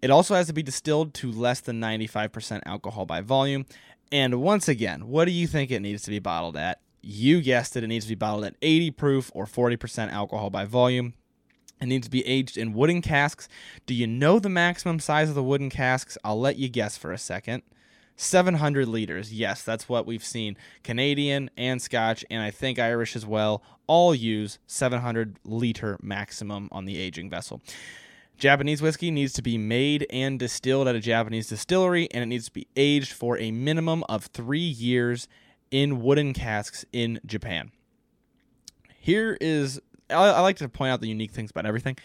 It 0.00 0.10
also 0.10 0.34
has 0.34 0.46
to 0.46 0.54
be 0.54 0.62
distilled 0.62 1.12
to 1.14 1.30
less 1.30 1.60
than 1.60 1.82
95% 1.82 2.62
alcohol 2.64 3.04
by 3.04 3.20
volume. 3.20 3.66
And 4.10 4.40
once 4.40 4.68
again, 4.68 5.08
what 5.08 5.26
do 5.26 5.32
you 5.32 5.46
think 5.46 5.70
it 5.70 5.80
needs 5.80 6.02
to 6.04 6.10
be 6.10 6.18
bottled 6.18 6.56
at? 6.56 6.80
You 7.02 7.42
guessed 7.42 7.76
it, 7.76 7.84
it 7.84 7.88
needs 7.88 8.06
to 8.06 8.10
be 8.10 8.14
bottled 8.14 8.44
at 8.44 8.56
80 8.62 8.90
proof 8.92 9.30
or 9.34 9.44
40% 9.44 10.10
alcohol 10.10 10.48
by 10.48 10.64
volume. 10.64 11.12
It 11.80 11.86
needs 11.86 12.06
to 12.06 12.10
be 12.10 12.26
aged 12.26 12.56
in 12.56 12.72
wooden 12.72 13.02
casks. 13.02 13.48
Do 13.84 13.94
you 13.94 14.06
know 14.06 14.38
the 14.38 14.48
maximum 14.48 14.98
size 14.98 15.28
of 15.28 15.34
the 15.34 15.42
wooden 15.42 15.70
casks? 15.70 16.16
I'll 16.24 16.40
let 16.40 16.56
you 16.56 16.68
guess 16.68 16.96
for 16.96 17.12
a 17.12 17.18
second. 17.18 17.62
700 18.16 18.88
liters. 18.88 19.32
Yes, 19.32 19.62
that's 19.62 19.88
what 19.88 20.06
we've 20.06 20.24
seen. 20.24 20.56
Canadian 20.82 21.50
and 21.56 21.80
Scotch, 21.80 22.24
and 22.30 22.42
I 22.42 22.50
think 22.50 22.78
Irish 22.78 23.14
as 23.14 23.26
well, 23.26 23.62
all 23.86 24.14
use 24.14 24.58
700 24.66 25.38
liter 25.44 25.98
maximum 26.02 26.68
on 26.72 26.86
the 26.86 26.98
aging 26.98 27.28
vessel. 27.28 27.60
Japanese 28.38 28.82
whiskey 28.82 29.10
needs 29.10 29.32
to 29.34 29.42
be 29.42 29.56
made 29.56 30.06
and 30.10 30.38
distilled 30.38 30.88
at 30.88 30.94
a 30.94 31.00
Japanese 31.00 31.48
distillery, 31.48 32.08
and 32.12 32.22
it 32.22 32.26
needs 32.26 32.46
to 32.46 32.52
be 32.52 32.66
aged 32.76 33.12
for 33.12 33.38
a 33.38 33.50
minimum 33.50 34.04
of 34.08 34.26
three 34.26 34.58
years 34.60 35.28
in 35.70 36.02
wooden 36.02 36.32
casks 36.32 36.84
in 36.92 37.20
Japan. 37.24 37.70
Here 38.98 39.38
is, 39.40 39.80
I, 40.10 40.40
like 40.40 40.56
to 40.56 40.68
point 40.68 40.90
out 40.92 41.00
the 41.00 41.08
unique 41.08 41.32
things 41.32 41.50
about 41.50 41.66
everything, 41.66 41.96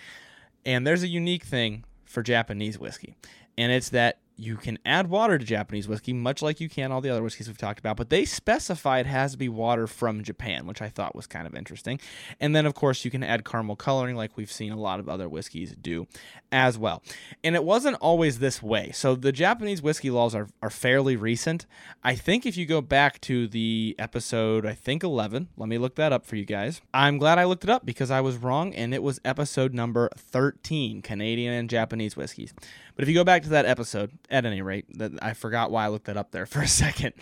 and 0.66 0.86
there's 0.86 1.04
a 1.04 1.08
unique 1.08 1.44
thing 1.44 1.84
for 2.06 2.24
Japanese 2.24 2.80
whiskey, 2.80 3.16
and 3.58 3.72
it's 3.72 3.90
that 3.90 4.18
you 4.42 4.58
can 4.58 4.80
add 4.86 5.08
water 5.08 5.38
to 5.38 5.46
Japanese 5.46 5.88
whiskey, 5.88 6.14
much 6.14 6.42
like 6.42 6.60
you 6.60 6.68
can 6.68 6.92
all 6.92 7.00
the 7.00 7.10
other 7.10 7.22
whiskeys 7.22 7.48
we've 7.48 7.58
talked 7.58 7.80
about, 7.80 7.96
but 7.96 8.10
they 8.10 8.26
specify 8.26 9.00
it 9.00 9.06
has 9.06 9.34
to 9.34 9.38
be 9.38 9.48
water 9.48 9.86
from 9.86 10.24
Japan, 10.24 10.66
which 10.66 10.82
I 10.82 10.90
thought 10.90 11.16
was 11.16 11.28
kind 11.28 11.46
of 11.46 11.54
interesting. 11.54 12.00
And 12.40 12.56
then, 12.56 12.66
of 12.66 12.74
course, 12.74 13.06
you 13.06 13.12
can 13.12 13.24
add 13.24 13.46
caramel 13.46 13.76
coloring, 13.76 14.16
like 14.16 14.38
we've 14.38 14.52
seen 14.52 14.72
a 14.72 14.80
lot 14.80 15.00
of 15.00 15.08
other 15.08 15.30
whiskeys 15.30 15.76
do 15.80 16.08
as 16.52 16.78
well. 16.78 17.04
And 17.44 17.56
it 17.56 17.64
wasn't 17.64 17.98
always 17.98 18.40
this 18.40 18.64
way. 18.64 18.92
So 18.94 19.16
the 19.16 19.32
Japanese 19.32 19.82
whiskey 19.82 20.10
laws 20.10 20.34
are, 20.34 20.48
are 20.64 20.72
fairly 20.72 21.16
recent. 21.16 21.68
I 22.04 22.16
think 22.16 22.46
if 22.46 22.58
you 22.58 22.66
go 22.66 22.82
back 22.82 23.22
to 23.22 23.48
the 23.48 23.96
episode, 24.00 24.66
I 24.66 24.74
think 24.74 25.04
11, 25.04 25.50
let 25.56 25.70
me 25.70 25.78
look 25.78 25.96
that 25.96 26.12
up 26.12 26.26
for 26.26 26.36
you 26.36 26.46
guys. 26.46 26.82
I'm 26.94 27.20
glad 27.20 27.38
I 27.38 27.46
looked 27.46 27.64
it 27.64 27.70
up 27.70 27.86
because 27.86 28.10
I 28.10 28.22
was 28.22 28.38
wrong, 28.38 28.74
and 28.74 28.94
it 28.94 29.04
was 29.04 29.22
episode 29.24 29.74
number 29.74 30.10
13 30.18 31.04
Canadian 31.04 31.54
and 31.54 31.70
Japanese 31.70 32.18
whiskeys. 32.18 32.54
But 32.96 33.04
if 33.04 33.10
you 33.10 33.16
go 33.16 33.24
back 33.24 33.44
to 33.44 33.50
that 33.50 33.66
episode, 33.66 34.12
at 34.32 34.46
any 34.46 34.62
rate, 34.62 34.86
that 34.98 35.12
I 35.22 35.34
forgot 35.34 35.70
why 35.72 35.86
I 35.86 35.88
looked 35.90 36.06
that 36.06 36.18
up 36.18 36.32
there 36.32 36.46
for 36.48 36.62
a 36.62 36.68
second. 36.68 37.14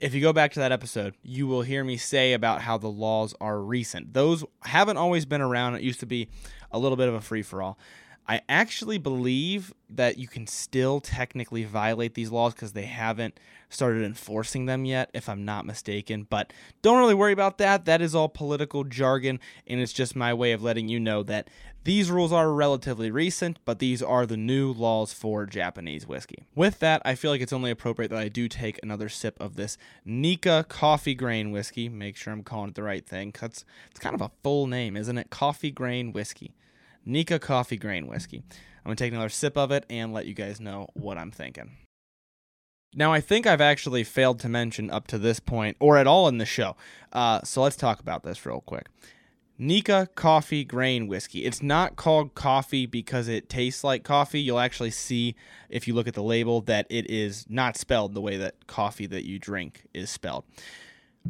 If 0.00 0.12
you 0.12 0.20
go 0.20 0.32
back 0.32 0.52
to 0.52 0.60
that 0.60 0.72
episode, 0.72 1.14
you 1.22 1.46
will 1.46 1.62
hear 1.62 1.84
me 1.84 1.96
say 1.96 2.32
about 2.32 2.62
how 2.62 2.78
the 2.78 2.88
laws 2.88 3.34
are 3.40 3.60
recent. 3.60 4.12
Those 4.12 4.44
haven't 4.64 4.96
always 4.96 5.24
been 5.24 5.40
around. 5.40 5.76
It 5.76 5.82
used 5.82 6.00
to 6.00 6.06
be 6.06 6.28
a 6.72 6.78
little 6.78 6.96
bit 6.96 7.08
of 7.08 7.14
a 7.14 7.20
free 7.20 7.42
for 7.42 7.62
all. 7.62 7.78
I 8.26 8.40
actually 8.48 8.98
believe 8.98 9.74
that 9.90 10.16
you 10.16 10.26
can 10.26 10.46
still 10.46 11.00
technically 11.00 11.64
violate 11.64 12.14
these 12.14 12.30
laws 12.30 12.54
because 12.54 12.72
they 12.72 12.86
haven't 12.86 13.38
started 13.68 14.02
enforcing 14.02 14.66
them 14.66 14.84
yet, 14.84 15.10
if 15.12 15.28
I'm 15.28 15.44
not 15.44 15.66
mistaken. 15.66 16.26
But 16.28 16.52
don't 16.80 16.98
really 16.98 17.14
worry 17.14 17.32
about 17.32 17.58
that. 17.58 17.84
That 17.84 18.00
is 18.00 18.14
all 18.14 18.28
political 18.28 18.84
jargon, 18.84 19.40
and 19.66 19.78
it's 19.78 19.92
just 19.92 20.16
my 20.16 20.32
way 20.32 20.52
of 20.52 20.62
letting 20.62 20.88
you 20.88 20.98
know 20.98 21.22
that 21.24 21.50
these 21.84 22.10
rules 22.10 22.32
are 22.32 22.50
relatively 22.50 23.10
recent, 23.10 23.58
but 23.64 23.78
these 23.78 24.02
are 24.02 24.26
the 24.26 24.36
new 24.36 24.72
laws 24.72 25.12
for 25.12 25.44
Japanese 25.46 26.06
whiskey. 26.06 26.44
With 26.54 26.78
that, 26.80 27.02
I 27.04 27.14
feel 27.14 27.30
like 27.30 27.40
it's 27.42 27.52
only 27.52 27.70
appropriate 27.70 28.08
that 28.08 28.18
I 28.18 28.28
do 28.28 28.48
take 28.48 28.80
another 28.82 29.08
sip 29.08 29.38
of 29.38 29.56
this 29.56 29.76
Nikka 30.04 30.64
Coffey 30.68 31.14
grain 31.14 31.50
whiskey. 31.50 31.88
Make 31.88 32.16
sure 32.16 32.32
I'm 32.32 32.42
calling 32.42 32.70
it 32.70 32.74
the 32.74 32.82
right 32.82 33.06
thing, 33.06 33.30
because 33.30 33.64
it's 33.90 34.00
kind 34.00 34.14
of 34.14 34.22
a 34.22 34.30
full 34.42 34.66
name, 34.66 34.96
isn't 34.96 35.18
it? 35.18 35.30
Coffey 35.30 35.70
grain 35.70 36.12
whiskey. 36.12 36.54
Nikka 37.04 37.38
Coffey 37.38 37.76
grain 37.76 38.06
whiskey. 38.06 38.42
I'm 38.48 38.88
going 38.88 38.96
to 38.96 39.04
take 39.04 39.12
another 39.12 39.28
sip 39.28 39.56
of 39.56 39.70
it 39.70 39.84
and 39.90 40.12
let 40.12 40.26
you 40.26 40.34
guys 40.34 40.60
know 40.60 40.88
what 40.94 41.18
I'm 41.18 41.30
thinking. 41.30 41.76
Now, 42.94 43.12
I 43.12 43.20
think 43.20 43.46
I've 43.46 43.60
actually 43.60 44.04
failed 44.04 44.38
to 44.40 44.48
mention 44.48 44.90
up 44.90 45.06
to 45.08 45.18
this 45.18 45.40
point, 45.40 45.76
or 45.80 45.98
at 45.98 46.06
all 46.06 46.28
in 46.28 46.38
the 46.38 46.46
show. 46.46 46.76
Uh, 47.12 47.42
so 47.42 47.62
let's 47.62 47.76
talk 47.76 48.00
about 48.00 48.22
this 48.22 48.46
real 48.46 48.60
quick. 48.60 48.86
Nikka 49.56 50.08
Coffey 50.14 50.64
Grain 50.64 51.06
Whiskey. 51.06 51.44
It's 51.44 51.62
not 51.62 51.96
called 51.96 52.34
coffee 52.34 52.86
because 52.86 53.28
it 53.28 53.48
tastes 53.48 53.84
like 53.84 54.02
coffee. 54.02 54.40
You'll 54.40 54.58
actually 54.58 54.90
see, 54.90 55.36
if 55.68 55.86
you 55.86 55.94
look 55.94 56.08
at 56.08 56.14
the 56.14 56.22
label, 56.22 56.60
that 56.62 56.86
it 56.90 57.08
is 57.08 57.46
not 57.48 57.76
spelled 57.76 58.14
the 58.14 58.20
way 58.20 58.36
that 58.36 58.66
coffee 58.66 59.06
that 59.06 59.24
you 59.24 59.38
drink 59.38 59.84
is 59.94 60.10
spelled. 60.10 60.44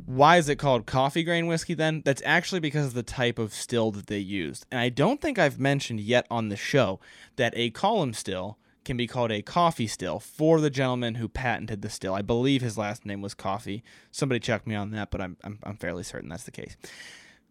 Why 0.07 0.39
is 0.39 0.49
it 0.49 0.57
called 0.57 0.87
Coffey 0.87 1.23
grain 1.23 1.47
whiskey 1.47 1.75
then? 1.75 2.03
That's 2.05 2.23
actually 2.25 2.61
because 2.61 2.87
of 2.87 2.95
the 2.95 3.05
type 3.05 3.39
of 3.39 3.55
still 3.55 3.93
that 3.93 4.09
they 4.09 4.19
used. 4.19 4.67
And 4.73 4.81
I 4.81 4.89
don't 4.89 5.21
think 5.21 5.39
I've 5.39 5.61
mentioned 5.61 6.01
yet 6.01 6.27
on 6.31 6.49
the 6.49 6.57
show 6.57 6.99
that 7.37 7.53
a 7.57 7.71
column 7.71 8.13
still 8.13 8.59
can 8.85 8.97
be 8.97 9.07
called 9.07 9.31
a 9.31 9.41
Coffey 9.41 9.87
still 9.87 10.19
for 10.19 10.61
the 10.61 10.69
gentleman 10.69 11.15
who 11.15 11.29
patented 11.29 11.83
the 11.83 11.89
still. 11.89 12.13
I 12.15 12.23
believe 12.23 12.61
his 12.61 12.77
last 12.77 13.07
name 13.07 13.23
was 13.23 13.35
Coffey. 13.35 13.85
Somebody 14.11 14.41
check 14.41 14.67
me 14.67 14.75
on 14.75 14.91
that, 14.91 15.11
but 15.11 15.21
I'm, 15.21 15.37
I'm, 15.45 15.59
I'm 15.63 15.77
fairly 15.77 16.03
certain 16.03 16.29
that's 16.29 16.45
the 16.45 16.51
case. 16.51 16.77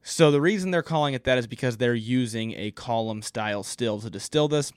So 0.04 0.32
the 0.32 0.42
reason 0.42 0.72
they're 0.72 0.84
calling 0.84 1.14
it 1.14 1.24
that 1.24 1.38
is 1.38 1.48
because 1.48 1.78
they're 1.78 1.96
using 1.96 2.54
a 2.58 2.72
column 2.72 3.22
style 3.22 3.64
still 3.64 4.00
to 4.02 4.10
distill 4.10 4.48
this. 4.48 4.72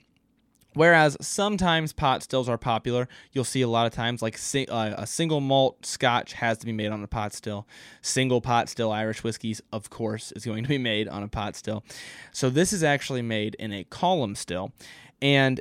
Whereas 0.73 1.17
sometimes 1.19 1.91
pot 1.91 2.21
stills 2.21 2.47
are 2.47 2.57
popular, 2.57 3.07
you'll 3.31 3.43
see 3.43 3.63
a 3.63 3.67
lot 3.67 3.87
of 3.87 3.93
times 3.93 4.21
like 4.21 4.39
uh, 4.69 4.93
a 4.95 5.07
single 5.07 5.41
malt 5.41 5.85
Scotch 5.85 6.33
has 6.33 6.59
to 6.59 6.67
be 6.67 6.71
made 6.71 6.91
on 6.91 7.03
a 7.03 7.07
pot 7.07 7.33
still. 7.33 7.67
Single 8.03 8.41
pot 8.41 8.69
still 8.69 8.91
Irish 8.91 9.23
whiskeys, 9.23 9.59
of 9.73 9.89
course, 9.89 10.31
is 10.33 10.45
going 10.45 10.63
to 10.63 10.69
be 10.69 10.77
made 10.77 11.07
on 11.07 11.23
a 11.23 11.27
pot 11.27 11.55
still. 11.55 11.83
So 12.31 12.51
this 12.51 12.71
is 12.73 12.83
actually 12.83 13.23
made 13.23 13.55
in 13.55 13.73
a 13.73 13.85
column 13.85 14.35
still, 14.35 14.71
and 15.19 15.59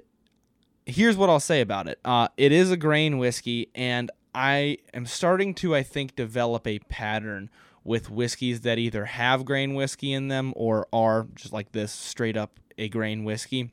here's 0.85 1.17
what 1.17 1.31
I'll 1.31 1.41
say 1.41 1.63
about 1.63 1.89
it. 1.89 1.99
Uh, 2.05 2.29
it 2.37 2.53
is 2.53 2.71
a 2.71 2.77
grain 2.77 3.17
whiskey, 3.17 3.71
and 3.75 4.11
I 4.35 4.79
am 4.93 5.07
starting 5.07 5.55
to, 5.55 5.75
I 5.75 5.83
think, 5.83 6.15
develop 6.15 6.67
a 6.67 6.79
pattern 6.81 7.49
with 7.87 8.11
whiskeys 8.11 8.63
that 8.63 8.79
either 8.79 9.05
have 9.05 9.45
grain 9.45 9.75
whiskey 9.75 10.13
in 10.13 10.29
them 10.29 10.53
or 10.57 10.87
are 10.93 11.27
just 11.35 11.53
like 11.53 11.73
this 11.73 11.93
straight 11.93 12.37
up 12.37 12.59
a 12.77 12.89
grain 12.89 13.25
whiskey. 13.25 13.71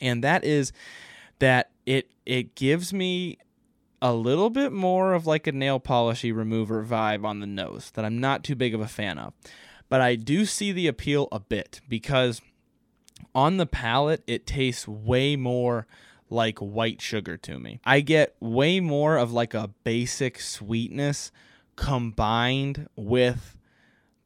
And 0.00 0.22
that 0.22 0.44
is 0.44 0.72
that 1.38 1.70
it 1.86 2.10
it 2.24 2.54
gives 2.54 2.92
me 2.92 3.38
a 4.00 4.12
little 4.12 4.50
bit 4.50 4.72
more 4.72 5.14
of 5.14 5.26
like 5.26 5.46
a 5.46 5.52
nail 5.52 5.80
polishy 5.80 6.32
remover 6.32 6.84
vibe 6.84 7.24
on 7.24 7.40
the 7.40 7.46
nose 7.46 7.90
that 7.94 8.04
I'm 8.04 8.20
not 8.20 8.44
too 8.44 8.54
big 8.54 8.74
of 8.74 8.80
a 8.80 8.88
fan 8.88 9.18
of. 9.18 9.32
But 9.88 10.00
I 10.00 10.16
do 10.16 10.44
see 10.44 10.72
the 10.72 10.86
appeal 10.86 11.28
a 11.32 11.40
bit 11.40 11.80
because 11.88 12.40
on 13.34 13.56
the 13.56 13.66
palate 13.66 14.22
it 14.26 14.46
tastes 14.46 14.88
way 14.88 15.36
more 15.36 15.86
like 16.30 16.58
white 16.58 17.00
sugar 17.00 17.36
to 17.36 17.58
me. 17.58 17.80
I 17.84 18.00
get 18.00 18.34
way 18.40 18.80
more 18.80 19.16
of 19.16 19.32
like 19.32 19.54
a 19.54 19.70
basic 19.84 20.40
sweetness 20.40 21.30
combined 21.76 22.88
with 22.96 23.56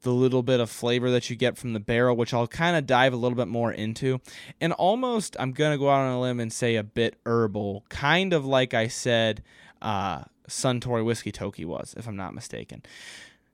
the 0.03 0.13
little 0.13 0.43
bit 0.43 0.61
of 0.61 0.71
flavor 0.71 1.11
that 1.11 1.29
you 1.29 1.37
get 1.37 1.57
from 1.59 1.73
the 1.73 1.81
barrel, 1.81 2.17
which 2.17 2.33
I'll 2.33 2.47
kind 2.47 2.77
of 2.77 2.87
dive 2.87 3.13
a 3.13 3.17
little 3.17 3.37
bit 3.37 3.49
more 3.49 3.73
into. 3.73 4.21
And 4.61 4.73
almost, 4.75 5.37
I'm 5.41 5.53
going 5.53 5.73
to 5.73 5.79
go 5.79 5.91
out 5.91 6.01
on 6.01 6.13
a 6.13 6.21
limb 6.21 6.39
and 6.39 6.53
say 6.53 6.77
a 6.77 6.85
bit 6.85 7.19
herbal, 7.27 7.85
kind 7.89 8.33
of 8.33 8.47
like 8.47 8.73
I 8.73 8.87
said 8.87 9.43
uh, 9.83 10.23
Suntory 10.49 11.05
Whiskey 11.05 11.33
Toki 11.33 11.65
was, 11.65 11.95
if 11.97 12.07
I'm 12.07 12.17
not 12.17 12.35
mistaken. 12.35 12.83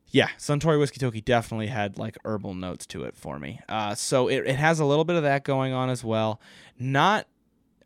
Yeah, 0.08 0.28
Suntory 0.38 0.78
Whiskey 0.78 1.00
Toki 1.00 1.22
definitely 1.22 1.68
had 1.68 1.96
like 1.96 2.18
herbal 2.22 2.54
notes 2.54 2.84
to 2.86 3.04
it 3.04 3.16
for 3.16 3.38
me. 3.38 3.60
Uh, 3.66 3.94
so 3.94 4.28
it, 4.28 4.46
it 4.46 4.56
has 4.56 4.78
a 4.78 4.84
little 4.84 5.04
bit 5.04 5.16
of 5.16 5.22
that 5.22 5.44
going 5.44 5.72
on 5.72 5.88
as 5.88 6.04
well. 6.04 6.38
Not 6.78 7.26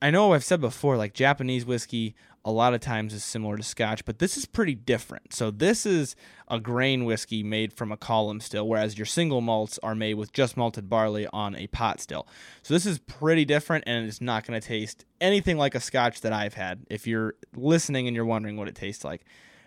I 0.02 0.10
know 0.10 0.32
I've 0.32 0.44
said 0.44 0.60
before, 0.60 0.96
like 0.96 1.14
Japanese 1.14 1.64
whiskey 1.64 2.14
a 2.46 2.52
lot 2.52 2.74
of 2.74 2.80
times 2.80 3.12
is 3.12 3.24
similar 3.24 3.56
to 3.56 3.62
scotch, 3.64 4.04
but 4.04 4.20
this 4.20 4.36
is 4.36 4.46
pretty 4.46 4.76
different. 4.76 5.34
So 5.34 5.50
this 5.50 5.84
is 5.84 6.14
a 6.46 6.60
grain 6.60 7.04
whiskey 7.04 7.42
made 7.42 7.72
from 7.72 7.90
a 7.90 7.96
column 7.96 8.38
still, 8.38 8.68
whereas 8.68 8.96
your 8.96 9.04
single 9.04 9.40
malts 9.40 9.80
are 9.82 9.96
made 9.96 10.14
with 10.14 10.32
just 10.32 10.56
malted 10.56 10.88
barley 10.88 11.26
on 11.32 11.56
a 11.56 11.66
pot 11.66 12.00
still. 12.00 12.28
So 12.62 12.72
this 12.72 12.86
is 12.86 13.00
pretty 13.00 13.44
different 13.44 13.82
and 13.88 14.06
it's 14.06 14.20
not 14.20 14.46
going 14.46 14.58
to 14.58 14.64
taste 14.64 15.04
anything 15.20 15.58
like 15.58 15.74
a 15.74 15.80
scotch 15.80 16.20
that 16.20 16.32
I've 16.32 16.54
had. 16.54 16.86
If 16.88 17.08
you're 17.08 17.34
listening 17.56 18.06
and 18.06 18.14
you're 18.14 18.24
wondering 18.24 18.56
what 18.56 18.68
it 18.68 18.76
tastes 18.76 19.04
like, 19.04 19.24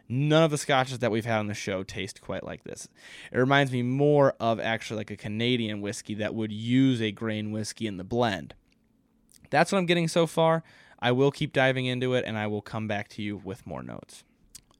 none 0.07 0.43
of 0.43 0.51
the 0.51 0.57
scotches 0.57 0.99
that 0.99 1.11
we've 1.11 1.25
had 1.25 1.39
on 1.39 1.47
the 1.47 1.53
show 1.53 1.83
taste 1.83 2.21
quite 2.21 2.45
like 2.45 2.63
this. 2.63 2.87
It 3.33 3.37
reminds 3.37 3.73
me 3.73 3.81
more 3.83 4.35
of 4.39 4.57
actually 4.61 4.99
like 4.99 5.11
a 5.11 5.17
Canadian 5.17 5.81
whiskey 5.81 6.13
that 6.13 6.33
would 6.33 6.53
use 6.53 7.01
a 7.01 7.11
grain 7.11 7.51
whiskey 7.51 7.87
in 7.87 7.97
the 7.97 8.05
blend. 8.05 8.53
That's 9.49 9.73
what 9.73 9.79
I'm 9.79 9.85
getting 9.85 10.07
so 10.07 10.25
far. 10.27 10.63
I 11.01 11.11
will 11.11 11.31
keep 11.31 11.53
diving 11.53 11.85
into 11.85 12.13
it 12.13 12.25
and 12.25 12.37
I 12.37 12.47
will 12.47 12.61
come 12.61 12.87
back 12.87 13.07
to 13.09 13.21
you 13.21 13.37
with 13.37 13.65
more 13.65 13.83
notes. 13.83 14.23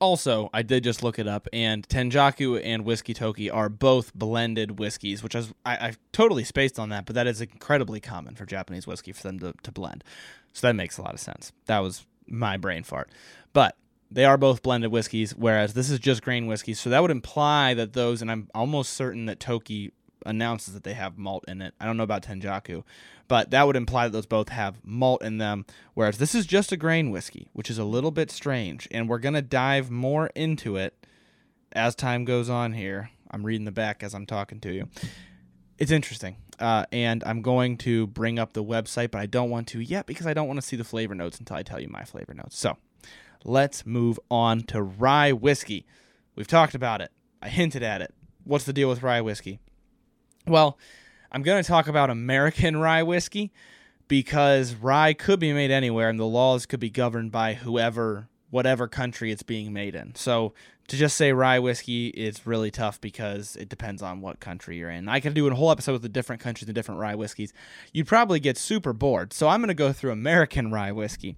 Also, 0.01 0.49
I 0.53 0.61
did 0.61 0.85
just 0.85 1.03
look 1.03 1.19
it 1.19 1.27
up, 1.27 1.49
and 1.51 1.85
Tenjaku 1.89 2.61
and 2.63 2.85
Whiskey 2.85 3.13
Toki 3.13 3.49
are 3.49 3.67
both 3.67 4.15
blended 4.15 4.79
whiskeys, 4.79 5.21
which 5.21 5.35
is, 5.35 5.51
I, 5.65 5.87
I've 5.87 5.99
totally 6.13 6.45
spaced 6.45 6.79
on 6.79 6.87
that, 6.87 7.05
but 7.05 7.15
that 7.15 7.27
is 7.27 7.41
incredibly 7.41 7.99
common 7.99 8.35
for 8.35 8.45
Japanese 8.45 8.87
whiskey 8.87 9.11
for 9.11 9.23
them 9.23 9.39
to, 9.39 9.53
to 9.61 9.71
blend. 9.73 10.05
So 10.53 10.67
that 10.67 10.75
makes 10.75 10.97
a 10.97 11.01
lot 11.01 11.13
of 11.13 11.19
sense. 11.19 11.51
That 11.65 11.79
was 11.79 12.05
my 12.27 12.55
brain 12.55 12.83
fart. 12.83 13.09
But 13.51 13.75
they 14.09 14.23
are 14.23 14.37
both 14.37 14.63
blended 14.63 14.89
whiskeys, 14.89 15.35
whereas 15.35 15.73
this 15.73 15.89
is 15.89 15.99
just 15.99 16.23
grain 16.23 16.47
whiskey. 16.47 16.75
So 16.75 16.89
that 16.89 17.01
would 17.01 17.11
imply 17.11 17.73
that 17.73 17.91
those, 17.91 18.21
and 18.21 18.31
I'm 18.31 18.47
almost 18.55 18.93
certain 18.93 19.25
that 19.25 19.41
Toki 19.41 19.91
announces 20.25 20.73
that 20.73 20.83
they 20.83 20.93
have 20.93 21.17
malt 21.17 21.45
in 21.47 21.61
it. 21.61 21.73
I 21.79 21.85
don't 21.85 21.97
know 21.97 22.03
about 22.03 22.23
Tenjaku, 22.23 22.83
but 23.27 23.51
that 23.51 23.67
would 23.67 23.75
imply 23.75 24.07
that 24.07 24.11
those 24.11 24.25
both 24.25 24.49
have 24.49 24.79
malt 24.83 25.23
in 25.23 25.37
them, 25.37 25.65
whereas 25.93 26.17
this 26.17 26.35
is 26.35 26.45
just 26.45 26.71
a 26.71 26.77
grain 26.77 27.11
whiskey, 27.11 27.49
which 27.53 27.69
is 27.69 27.77
a 27.77 27.83
little 27.83 28.11
bit 28.11 28.31
strange. 28.31 28.87
And 28.91 29.07
we're 29.07 29.19
going 29.19 29.35
to 29.35 29.41
dive 29.41 29.89
more 29.89 30.27
into 30.35 30.75
it 30.75 31.05
as 31.71 31.95
time 31.95 32.25
goes 32.25 32.49
on 32.49 32.73
here. 32.73 33.11
I'm 33.31 33.45
reading 33.45 33.65
the 33.65 33.71
back 33.71 34.03
as 34.03 34.13
I'm 34.13 34.25
talking 34.25 34.59
to 34.61 34.73
you. 34.73 34.89
It's 35.77 35.91
interesting. 35.91 36.37
Uh, 36.59 36.85
and 36.91 37.23
I'm 37.23 37.41
going 37.41 37.77
to 37.77 38.07
bring 38.07 38.37
up 38.37 38.53
the 38.53 38.63
website, 38.63 39.11
but 39.11 39.21
I 39.21 39.27
don't 39.27 39.49
want 39.49 39.67
to 39.69 39.79
yet 39.79 40.05
because 40.05 40.27
I 40.27 40.33
don't 40.33 40.47
want 40.47 40.59
to 40.59 40.65
see 40.65 40.75
the 40.75 40.83
flavor 40.83 41.15
notes 41.15 41.39
until 41.39 41.55
I 41.55 41.63
tell 41.63 41.79
you 41.79 41.87
my 41.87 42.03
flavor 42.03 42.33
notes. 42.33 42.57
So 42.57 42.77
let's 43.45 43.85
move 43.85 44.19
on 44.29 44.61
to 44.63 44.81
rye 44.81 45.31
whiskey. 45.31 45.85
We've 46.35 46.47
talked 46.47 46.75
about 46.75 47.01
it, 47.01 47.11
I 47.41 47.49
hinted 47.49 47.83
at 47.83 48.01
it. 48.01 48.13
What's 48.43 48.65
the 48.65 48.73
deal 48.73 48.89
with 48.89 49.03
rye 49.03 49.21
whiskey? 49.21 49.59
Well, 50.49 50.79
I'm 51.31 51.43
going 51.43 51.61
to 51.61 51.67
talk 51.67 51.87
about 51.87 52.09
American 52.09 52.77
rye 52.81 53.03
whiskey 53.03 53.51
because 54.07 54.73
rye 54.73 55.13
could 55.13 55.39
be 55.39 55.53
made 55.53 55.69
anywhere 55.69 56.09
and 56.09 56.19
the 56.19 56.25
laws 56.25 56.65
could 56.65 56.79
be 56.79 56.89
governed 56.89 57.31
by 57.31 57.53
whoever, 57.53 58.27
whatever 58.49 58.87
country 58.87 59.31
it's 59.31 59.43
being 59.43 59.71
made 59.71 59.93
in. 59.93 60.15
So 60.15 60.53
to 60.87 60.97
just 60.97 61.15
say 61.15 61.33
rye 61.33 61.59
whiskey 61.59 62.07
is 62.07 62.47
really 62.47 62.71
tough 62.71 62.99
because 62.99 63.55
it 63.57 63.69
depends 63.69 64.01
on 64.01 64.21
what 64.21 64.39
country 64.39 64.77
you're 64.77 64.89
in. 64.89 65.07
I 65.07 65.19
could 65.19 65.35
do 65.35 65.47
a 65.47 65.53
whole 65.53 65.69
episode 65.69 65.93
with 65.93 66.01
the 66.01 66.09
different 66.09 66.41
countries 66.41 66.67
and 66.67 66.73
different 66.73 66.99
rye 66.99 67.13
whiskeys. 67.13 67.53
You'd 67.93 68.07
probably 68.07 68.39
get 68.39 68.57
super 68.57 68.91
bored. 68.91 69.31
So 69.31 69.47
I'm 69.47 69.59
going 69.59 69.67
to 69.67 69.75
go 69.75 69.93
through 69.93 70.11
American 70.11 70.71
rye 70.73 70.91
whiskey. 70.91 71.35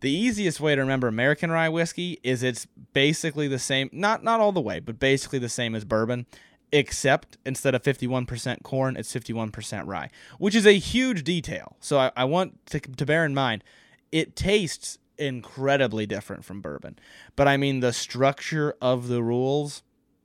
The 0.00 0.10
easiest 0.10 0.58
way 0.58 0.74
to 0.74 0.80
remember 0.80 1.06
American 1.06 1.52
rye 1.52 1.68
whiskey 1.68 2.18
is 2.24 2.42
it's 2.42 2.66
basically 2.94 3.46
the 3.46 3.60
same, 3.60 3.90
not 3.92 4.24
not 4.24 4.40
all 4.40 4.50
the 4.50 4.60
way, 4.60 4.80
but 4.80 4.98
basically 4.98 5.38
the 5.38 5.48
same 5.48 5.76
as 5.76 5.84
bourbon 5.84 6.26
except 6.72 7.36
instead 7.44 7.74
of 7.74 7.82
51% 7.82 8.62
corn, 8.62 8.96
it's 8.96 9.12
51% 9.12 9.86
rye, 9.86 10.10
which 10.38 10.54
is 10.54 10.66
a 10.66 10.78
huge 10.78 11.24
detail. 11.24 11.76
So 11.80 11.98
I, 11.98 12.12
I 12.16 12.24
want 12.24 12.64
to, 12.66 12.80
to 12.80 13.06
bear 13.06 13.24
in 13.24 13.34
mind 13.34 13.64
it 14.12 14.34
tastes 14.34 14.98
incredibly 15.18 16.06
different 16.06 16.44
from 16.44 16.60
bourbon. 16.60 16.98
But 17.36 17.46
I 17.46 17.56
mean, 17.56 17.80
the 17.80 17.92
structure 17.92 18.74
of 18.80 19.08
the 19.08 19.22
rules, 19.22 19.82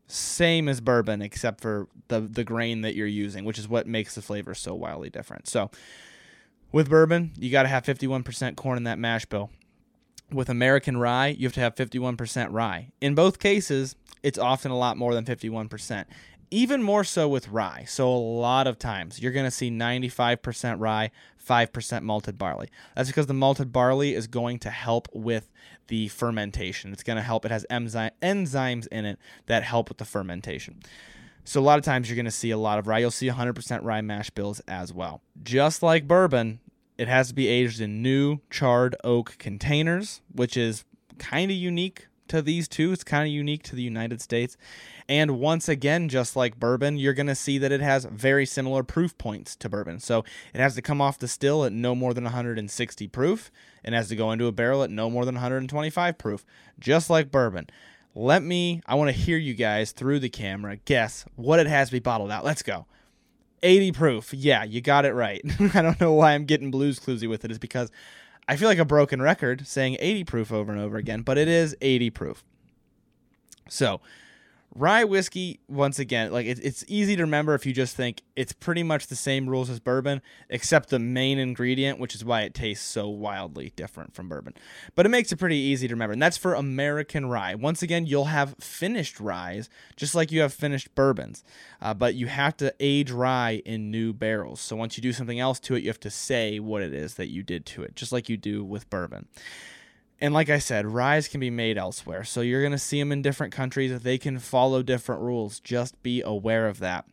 same 0.07 0.67
as 0.67 0.81
bourbon, 0.81 1.21
except 1.21 1.61
for 1.61 1.87
the, 2.07 2.21
the 2.21 2.43
grain 2.43 2.81
that 2.81 2.95
you're 2.95 3.05
using, 3.07 3.45
which 3.45 3.59
is 3.59 3.67
what 3.67 3.87
makes 3.87 4.15
the 4.15 4.21
flavor 4.21 4.55
so 4.55 4.73
wildly 4.73 5.09
different. 5.09 5.47
So 5.47 5.69
with 6.71 6.89
bourbon, 6.89 7.33
you 7.37 7.51
got 7.51 7.63
to 7.63 7.69
have 7.69 7.83
51% 7.83 8.55
corn 8.55 8.77
in 8.77 8.83
that 8.85 8.99
mash 8.99 9.25
bill. 9.25 9.51
With 10.31 10.49
American 10.49 10.97
rye, 10.97 11.27
you 11.27 11.45
have 11.47 11.53
to 11.53 11.59
have 11.59 11.75
51% 11.75 12.47
rye. 12.51 12.91
In 12.99 13.13
both 13.13 13.37
cases, 13.37 13.95
it's 14.23 14.39
often 14.39 14.71
a 14.71 14.77
lot 14.77 14.97
more 14.97 15.13
than 15.13 15.23
51%. 15.23 16.05
Even 16.51 16.83
more 16.83 17.03
so 17.03 17.27
with 17.27 17.49
rye. 17.49 17.85
So 17.87 18.07
a 18.07 18.15
lot 18.15 18.67
of 18.67 18.77
times 18.77 19.19
you're 19.19 19.31
going 19.31 19.45
to 19.45 19.51
see 19.51 19.69
95% 19.69 20.79
rye, 20.79 21.11
5% 21.47 22.01
malted 22.03 22.37
barley. 22.37 22.69
That's 22.95 23.09
because 23.09 23.27
the 23.27 23.33
malted 23.33 23.71
barley 23.71 24.13
is 24.13 24.27
going 24.27 24.59
to 24.59 24.69
help 24.69 25.07
with 25.13 25.51
the 25.87 26.07
fermentation. 26.09 26.91
It's 26.93 27.03
going 27.03 27.17
to 27.17 27.23
help. 27.23 27.45
It 27.45 27.51
has 27.51 27.65
enzy- 27.69 28.11
enzymes 28.21 28.87
in 28.87 29.05
it 29.05 29.19
that 29.45 29.63
help 29.63 29.89
with 29.89 29.97
the 29.97 30.05
fermentation. 30.05 30.81
So 31.43 31.59
a 31.59 31.63
lot 31.63 31.77
of 31.77 31.85
times 31.85 32.09
you're 32.09 32.15
going 32.15 32.25
to 32.25 32.31
see 32.31 32.51
a 32.51 32.57
lot 32.57 32.79
of 32.79 32.87
rye. 32.87 32.99
You'll 32.99 33.11
see 33.11 33.29
100% 33.29 33.83
rye 33.83 34.01
mash 34.01 34.31
bills 34.31 34.61
as 34.67 34.91
well. 34.91 35.21
Just 35.43 35.83
like 35.83 36.07
bourbon, 36.07 36.59
it 36.97 37.07
has 37.07 37.27
to 37.29 37.35
be 37.35 37.47
aged 37.47 37.81
in 37.81 38.01
new 38.01 38.39
charred 38.49 38.95
oak 39.03 39.35
containers, 39.37 40.21
which 40.33 40.57
is 40.57 40.85
kind 41.19 41.51
of 41.51 41.57
unique 41.57 42.07
to 42.29 42.41
these 42.41 42.67
two. 42.67 42.91
It's 42.91 43.03
kind 43.03 43.24
of 43.24 43.32
unique 43.34 43.63
to 43.63 43.75
the 43.75 43.84
United 43.84 44.22
States. 44.22 44.58
And 45.08 45.39
once 45.39 45.70
again, 45.70 46.10
just 46.10 46.36
like 46.36 46.60
bourbon, 46.60 46.98
you're 46.98 47.13
going 47.13 47.27
to 47.27 47.36
see 47.36 47.58
that 47.58 47.72
it 47.72 47.82
has 47.82 48.05
very 48.05 48.46
similar 48.46 48.84
proof 48.84 49.17
points 49.17 49.55
to 49.58 49.70
bourbon. 49.70 50.00
So 50.00 50.24
it 50.53 50.60
has 50.60 50.75
to 50.75 50.82
come 50.82 51.01
off 51.01 51.20
the 51.20 51.27
still 51.27 51.63
at 51.65 51.72
no 51.72 51.96
more 51.96 52.13
than 52.13 52.24
160 52.24 53.08
proof 53.10 53.51
and 53.84 53.94
has 53.94 54.10
to 54.10 54.15
go 54.15 54.32
into 54.32 54.48
a 54.48 54.51
barrel 54.51 54.84
at 54.84 54.89
no 54.89 55.10
more 55.10 55.25
than 55.25 55.36
125 55.36 56.17
proof, 56.17 56.46
just 56.79 57.10
like 57.10 57.32
bourbon. 57.32 57.67
Let 58.15 58.44
me, 58.44 58.82
I 58.86 58.96
want 58.96 59.10
to 59.10 59.15
hear 59.15 59.38
you 59.38 59.53
guys 59.53 59.91
through 59.91 60.20
the 60.20 60.29
camera 60.29 60.77
guess 60.77 61.25
what 61.36 61.60
it 61.60 61.67
has 61.67 61.89
to 61.89 61.94
be 61.94 62.00
bottled 62.00 62.32
out. 62.32 62.46
Let's 62.46 62.63
go. 62.63 62.86
80 63.62 63.91
proof. 63.91 64.34
Yeah, 64.34 64.63
you 64.63 64.79
got 64.79 65.05
it 65.05 65.13
right. 65.13 65.41
I 65.74 65.82
don't 65.82 66.00
know 66.00 66.13
why 66.13 66.34
I'm 66.34 66.46
getting 66.46 66.72
blues 66.72 67.00
cluesy 67.00 67.27
with 67.27 67.44
it. 67.44 67.51
It's 67.51 67.58
because 67.58 67.91
I 68.47 68.55
feel 68.55 68.67
like 68.67 68.77
a 68.77 68.85
broken 68.85 69.21
record 69.21 69.67
saying 69.67 69.97
80 69.99 70.23
proof 70.25 70.51
over 70.51 70.71
and 70.71 70.79
over 70.79 70.97
again, 70.97 71.21
but 71.21 71.37
it 71.37 71.47
is 71.47 71.75
80 71.81 72.09
proof. 72.11 72.43
So, 73.67 74.01
rye 74.77 75.05
whiskey 75.05 75.62
once 75.70 76.00
again 76.00 76.34
like 76.34 76.46
it, 76.46 76.60
it's 76.62 76.84
easy 76.89 77.15
to 77.15 77.24
remember 77.24 77.55
if 77.55 77.65
you 77.65 77.72
just 77.72 77.96
think 77.96 78.22
it's 78.36 78.51
pretty 78.51 78.84
much 78.84 79.08
the 79.08 79.15
same 79.15 79.50
rules 79.50 79.70
as 79.70 79.79
bourbon 79.79 80.22
except 80.50 80.89
the 80.89 81.00
main 81.00 81.39
ingredient 81.39 81.98
which 81.98 82.13
is 82.13 82.25
why 82.25 82.41
it 82.41 82.53
tastes 82.53 82.86
so 82.86 83.08
wildly 83.08 83.72
different 83.77 84.13
from 84.13 84.27
bourbon. 84.27 84.53
But 84.94 85.05
it 85.05 85.10
makes 85.10 85.32
it 85.32 85.38
pretty 85.38 85.55
easy 85.55 85.88
to 85.88 85.94
remember 85.94 86.12
and 86.12 86.22
that's 86.22 86.36
for 86.36 86.53
american 86.55 87.27
rye. 87.27 87.55
Once 87.55 87.82
again 87.82 88.05
you'll 88.05 88.25
have 88.25 88.55
finished 88.60 89.22
ryes 89.22 89.70
just 89.96 90.13
like 90.13 90.29
you 90.29 90.41
have 90.41 90.53
finished 90.53 90.94
bourbons 90.94 91.46
uh, 91.82 91.94
but 91.94 92.15
you 92.15 92.27
have 92.27 92.58
to 92.58 92.74
age 92.82 93.12
rye 93.12 93.62
in 93.65 93.89
new 93.89 94.12
barrels. 94.12 94.60
So 94.60 94.75
once 94.75 94.98
you 94.98 95.01
do 95.01 95.13
something 95.13 95.39
else 95.39 95.62
to 95.62 95.75
it 95.75 95.84
you 95.84 95.89
have 95.89 96.01
to 96.01 96.10
say 96.10 96.60
what 96.60 96.82
it 96.82 96.94
is 96.94 97.13
that 97.13 97.29
you 97.29 97.44
did 97.44 97.65
to 97.67 97.84
it 97.84 97.96
just 97.96 98.12
like 98.12 98.27
you 98.27 98.36
do 98.36 98.62
with 98.62 98.89
bourbon 98.89 99.29
and 100.22 100.34
like 100.34 100.50
I 100.50 100.60
said, 100.60 100.86
ryes 100.86 101.27
can 101.27 101.39
be 101.39 101.50
made 101.50 101.77
elsewhere. 101.77 102.24
So 102.24 102.41
you're 102.41 102.62
going 102.62 102.72
to 102.72 102.77
see 102.77 103.00
them 103.00 103.12
in 103.12 103.22
different 103.22 103.53
countries. 103.53 104.00
They 104.00 104.17
can 104.17 104.39
follow 104.39 104.81
different 104.81 105.22
rules. 105.22 105.60
Just 105.60 106.01
be 106.03 106.22
aware 106.22 106.67
of 106.67 106.79
that. 106.79 107.05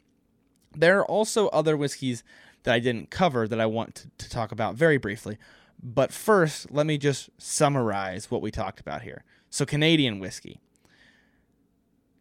There 0.74 1.00
are 1.00 1.06
also 1.06 1.48
other 1.48 1.76
whiskeys 1.76 2.22
that 2.62 2.74
I 2.74 2.78
didn't 2.78 3.10
cover 3.10 3.48
that 3.48 3.60
I 3.60 3.66
want 3.66 3.96
to, 3.96 4.08
to 4.18 4.30
talk 4.30 4.52
about 4.52 4.76
very 4.76 4.98
briefly. 4.98 5.36
But 5.82 6.12
first, 6.12 6.70
let 6.70 6.86
me 6.86 6.96
just 6.96 7.28
summarize 7.38 8.30
what 8.30 8.40
we 8.40 8.52
talked 8.52 8.78
about 8.78 9.02
here. 9.02 9.24
So, 9.50 9.66
Canadian 9.66 10.20
whiskey. 10.20 10.60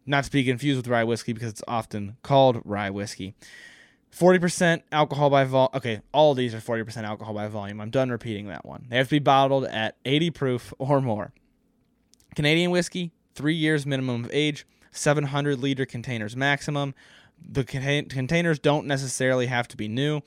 Not 0.04 0.24
to 0.24 0.30
be 0.32 0.42
confused 0.42 0.78
with 0.78 0.88
rye 0.88 1.04
whiskey 1.04 1.32
because 1.32 1.50
it's 1.50 1.62
often 1.68 2.16
called 2.22 2.60
rye 2.64 2.90
whiskey. 2.90 3.34
40% 4.16 4.82
alcohol 4.92 5.30
by 5.30 5.44
vol. 5.44 5.70
Okay, 5.74 6.00
all 6.12 6.34
these 6.34 6.54
are 6.54 6.60
40% 6.60 7.04
alcohol 7.04 7.34
by 7.34 7.48
volume. 7.48 7.80
I'm 7.80 7.90
done 7.90 8.10
repeating 8.10 8.48
that 8.48 8.64
one. 8.64 8.86
They 8.88 8.96
have 8.98 9.08
to 9.08 9.14
be 9.14 9.18
bottled 9.20 9.64
at 9.64 9.96
80 10.04 10.30
proof 10.30 10.74
or 10.78 11.00
more. 11.00 11.32
Canadian 12.36 12.70
whiskey, 12.70 13.12
three 13.34 13.54
years 13.54 13.86
minimum 13.86 14.24
of 14.24 14.30
age, 14.32 14.66
700 14.90 15.58
liter 15.58 15.86
containers 15.86 16.36
maximum. 16.36 16.94
The 17.40 17.64
containers 17.64 18.58
don't 18.58 18.86
necessarily 18.86 19.46
have 19.46 19.66
to 19.68 19.76
be 19.76 19.88
new. 19.88 20.20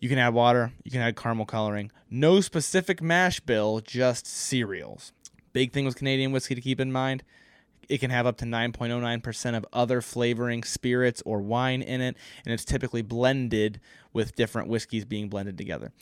You 0.00 0.08
can 0.08 0.18
add 0.18 0.34
water, 0.34 0.72
you 0.84 0.90
can 0.90 1.00
add 1.00 1.16
caramel 1.16 1.46
coloring. 1.46 1.90
No 2.10 2.40
specific 2.40 3.00
mash 3.00 3.40
bill, 3.40 3.80
just 3.80 4.26
cereals. 4.26 5.12
Big 5.52 5.72
thing 5.72 5.84
with 5.84 5.96
Canadian 5.96 6.32
whiskey 6.32 6.54
to 6.54 6.60
keep 6.60 6.80
in 6.80 6.92
mind 6.92 7.22
it 7.88 7.98
can 7.98 8.10
have 8.10 8.26
up 8.26 8.36
to 8.38 8.44
9.09% 8.44 9.56
of 9.56 9.66
other 9.72 10.00
flavoring 10.00 10.62
spirits 10.62 11.22
or 11.24 11.40
wine 11.40 11.82
in 11.82 12.00
it, 12.00 12.16
and 12.44 12.52
it's 12.52 12.64
typically 12.64 13.02
blended 13.02 13.80
with 14.12 14.34
different 14.34 14.68
whiskeys 14.68 15.04
being 15.04 15.28
blended 15.28 15.58
together. 15.58 15.92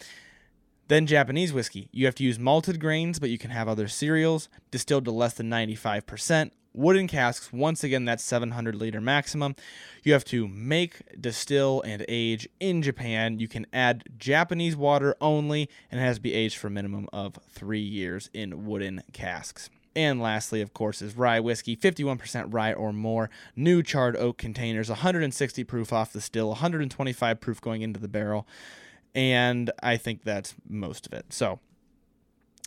Then 0.88 1.06
Japanese 1.06 1.52
whiskey. 1.52 1.88
You 1.92 2.04
have 2.06 2.14
to 2.16 2.24
use 2.24 2.38
malted 2.38 2.78
grains, 2.78 3.18
but 3.18 3.30
you 3.30 3.38
can 3.38 3.50
have 3.50 3.68
other 3.68 3.88
cereals, 3.88 4.48
distilled 4.70 5.06
to 5.06 5.10
less 5.10 5.34
than 5.34 5.48
95%. 5.48 6.50
Wooden 6.76 7.06
casks, 7.06 7.52
once 7.52 7.84
again, 7.84 8.04
that's 8.04 8.24
700 8.24 8.74
liter 8.74 9.00
maximum. 9.00 9.54
You 10.02 10.12
have 10.12 10.24
to 10.26 10.48
make, 10.48 11.02
distill, 11.18 11.82
and 11.82 12.04
age 12.08 12.48
in 12.58 12.82
Japan. 12.82 13.38
You 13.38 13.46
can 13.46 13.64
add 13.72 14.02
Japanese 14.18 14.76
water 14.76 15.14
only, 15.20 15.70
and 15.90 16.00
it 16.00 16.04
has 16.04 16.16
to 16.16 16.22
be 16.22 16.34
aged 16.34 16.58
for 16.58 16.66
a 16.66 16.70
minimum 16.70 17.08
of 17.12 17.38
three 17.48 17.80
years 17.80 18.28
in 18.34 18.66
wooden 18.66 19.02
casks. 19.12 19.70
And 19.96 20.20
lastly, 20.20 20.60
of 20.60 20.74
course, 20.74 21.00
is 21.00 21.16
rye 21.16 21.40
whiskey, 21.40 21.76
51% 21.76 22.52
rye 22.52 22.72
or 22.72 22.92
more, 22.92 23.30
new 23.54 23.82
charred 23.82 24.16
oak 24.16 24.38
containers, 24.38 24.88
160 24.88 25.64
proof 25.64 25.92
off 25.92 26.12
the 26.12 26.20
still, 26.20 26.48
125 26.48 27.40
proof 27.40 27.60
going 27.60 27.82
into 27.82 28.00
the 28.00 28.08
barrel. 28.08 28.46
And 29.14 29.70
I 29.82 29.96
think 29.96 30.24
that's 30.24 30.54
most 30.68 31.06
of 31.06 31.12
it. 31.12 31.26
So 31.32 31.60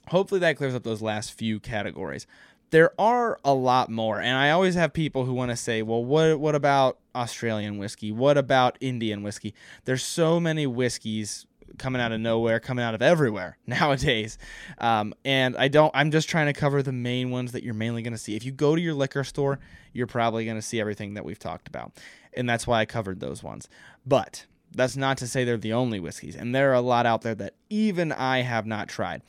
hopefully 0.07 0.39
that 0.39 0.57
clears 0.57 0.75
up 0.75 0.83
those 0.83 1.01
last 1.01 1.33
few 1.33 1.59
categories. 1.59 2.27
There 2.69 2.91
are 2.99 3.39
a 3.45 3.53
lot 3.53 3.89
more, 3.89 4.19
and 4.19 4.35
I 4.35 4.49
always 4.49 4.75
have 4.75 4.91
people 4.91 5.23
who 5.23 5.33
want 5.33 5.51
to 5.51 5.55
say, 5.55 5.81
"Well, 5.81 6.03
what 6.03 6.37
what 6.37 6.53
about 6.53 6.97
Australian 7.15 7.77
whiskey? 7.77 8.11
What 8.11 8.37
about 8.37 8.77
Indian 8.81 9.23
whiskey?" 9.23 9.53
There's 9.85 10.03
so 10.03 10.37
many 10.37 10.67
whiskeys 10.67 11.45
coming 11.77 12.01
out 12.01 12.11
of 12.11 12.19
nowhere, 12.19 12.59
coming 12.59 12.83
out 12.83 12.95
of 12.95 13.01
everywhere 13.01 13.57
nowadays. 13.67 14.37
Um, 14.77 15.13
and 15.25 15.55
I 15.57 15.67
don't. 15.67 15.91
I'm 15.93 16.11
just 16.11 16.29
trying 16.29 16.47
to 16.47 16.53
cover 16.53 16.81
the 16.81 16.91
main 16.91 17.31
ones 17.31 17.51
that 17.51 17.63
you're 17.63 17.73
mainly 17.73 18.01
going 18.01 18.13
to 18.13 18.19
see. 18.19 18.35
If 18.35 18.45
you 18.45 18.51
go 18.51 18.75
to 18.75 18.81
your 18.81 18.93
liquor 18.93 19.23
store, 19.23 19.59
you're 19.93 20.07
probably 20.07 20.45
going 20.45 20.57
to 20.57 20.61
see 20.61 20.79
everything 20.79 21.13
that 21.15 21.25
we've 21.25 21.39
talked 21.39 21.67
about, 21.67 21.91
and 22.33 22.49
that's 22.49 22.67
why 22.67 22.81
I 22.81 22.85
covered 22.85 23.19
those 23.19 23.43
ones. 23.43 23.67
But 24.05 24.45
that's 24.73 24.97
not 24.97 25.17
to 25.19 25.27
say 25.27 25.43
they're 25.43 25.57
the 25.57 25.73
only 25.73 25.99
whiskeys, 25.99 26.35
and 26.35 26.53
there 26.53 26.71
are 26.71 26.75
a 26.75 26.81
lot 26.81 27.05
out 27.05 27.21
there 27.21 27.35
that 27.35 27.55
even 27.69 28.11
I 28.11 28.41
have 28.41 28.65
not 28.65 28.87
tried. 28.87 29.21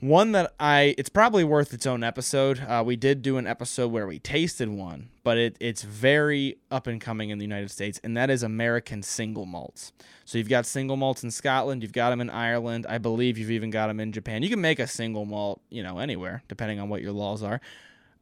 One 0.00 0.32
that 0.32 0.54
I, 0.58 0.94
it's 0.96 1.10
probably 1.10 1.44
worth 1.44 1.74
its 1.74 1.86
own 1.86 2.02
episode. 2.02 2.60
Uh, 2.60 2.82
we 2.84 2.96
did 2.96 3.20
do 3.20 3.36
an 3.36 3.46
episode 3.46 3.88
where 3.88 4.06
we 4.06 4.18
tasted 4.18 4.70
one, 4.70 5.09
but 5.30 5.38
it, 5.38 5.56
it's 5.60 5.82
very 5.82 6.58
up 6.72 6.88
and 6.88 7.00
coming 7.00 7.30
in 7.30 7.38
the 7.38 7.44
United 7.44 7.70
States, 7.70 8.00
and 8.02 8.16
that 8.16 8.30
is 8.30 8.42
American 8.42 9.00
single 9.00 9.46
malts. 9.46 9.92
So 10.24 10.38
you've 10.38 10.48
got 10.48 10.66
single 10.66 10.96
malts 10.96 11.22
in 11.22 11.30
Scotland, 11.30 11.84
you've 11.84 11.92
got 11.92 12.10
them 12.10 12.20
in 12.20 12.28
Ireland. 12.28 12.84
I 12.88 12.98
believe 12.98 13.38
you've 13.38 13.52
even 13.52 13.70
got 13.70 13.86
them 13.86 14.00
in 14.00 14.10
Japan. 14.10 14.42
You 14.42 14.48
can 14.48 14.60
make 14.60 14.80
a 14.80 14.88
single 14.88 15.24
malt, 15.26 15.60
you 15.70 15.84
know, 15.84 16.00
anywhere, 16.00 16.42
depending 16.48 16.80
on 16.80 16.88
what 16.88 17.00
your 17.00 17.12
laws 17.12 17.44
are. 17.44 17.60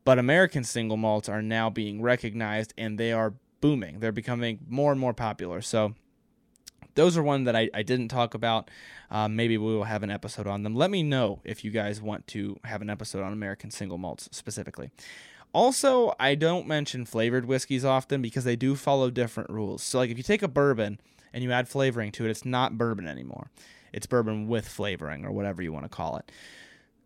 But 0.05 0.18
American 0.18 0.64
single 0.64 0.99
malts 0.99 1.31
are 1.31 1.40
now 1.40 1.71
being 1.71 2.03
recognized, 2.03 2.75
and 2.77 2.99
they 2.99 3.11
are 3.11 3.33
booming. 3.62 4.01
They're 4.01 4.12
becoming 4.12 4.59
more 4.68 4.92
and 4.92 5.01
more 5.01 5.14
popular. 5.14 5.62
So 5.62 5.94
those 6.94 7.16
are 7.16 7.23
one 7.23 7.44
that 7.44 7.57
I, 7.57 7.71
I 7.73 7.85
didn't 7.85 8.09
talk 8.09 8.35
about. 8.35 8.71
Um, 9.11 9.35
maybe 9.35 9.57
we 9.57 9.75
will 9.75 9.85
have 9.85 10.03
an 10.03 10.11
episode 10.11 10.47
on 10.47 10.62
them. 10.62 10.75
Let 10.75 10.90
me 10.90 11.03
know 11.03 11.40
if 11.42 11.64
you 11.64 11.71
guys 11.71 12.03
want 12.03 12.27
to 12.27 12.59
have 12.64 12.83
an 12.83 12.90
episode 12.90 13.23
on 13.23 13.33
American 13.33 13.71
single 13.71 13.97
malts 13.97 14.29
specifically. 14.31 14.90
Also, 15.53 16.15
I 16.21 16.35
don't 16.35 16.67
mention 16.67 17.05
flavored 17.05 17.47
whiskeys 17.47 17.85
often 17.85 18.23
because 18.23 18.45
they 18.45 18.57
do 18.57 18.77
follow 18.77 19.11
different 19.11 19.51
rules. 19.51 19.83
So, 19.83 19.99
like 19.99 20.11
if 20.11 20.17
you 20.17 20.23
take 20.23 20.43
a 20.43 20.49
bourbon 20.49 21.01
and 21.33 21.43
you 21.43 21.53
add 21.53 21.69
flavoring 21.69 22.13
to 22.13 22.27
it, 22.27 22.31
it's 22.31 22.45
not 22.45 22.79
bourbon 22.79 23.07
anymore. 23.07 23.51
It's 23.93 24.07
bourbon 24.07 24.49
with 24.49 24.69
flavoring 24.69 25.25
or 25.25 25.33
whatever 25.33 25.63
you 25.63 25.73
want 25.73 25.85
to 25.85 25.89
call 25.89 26.17
it. 26.17 26.31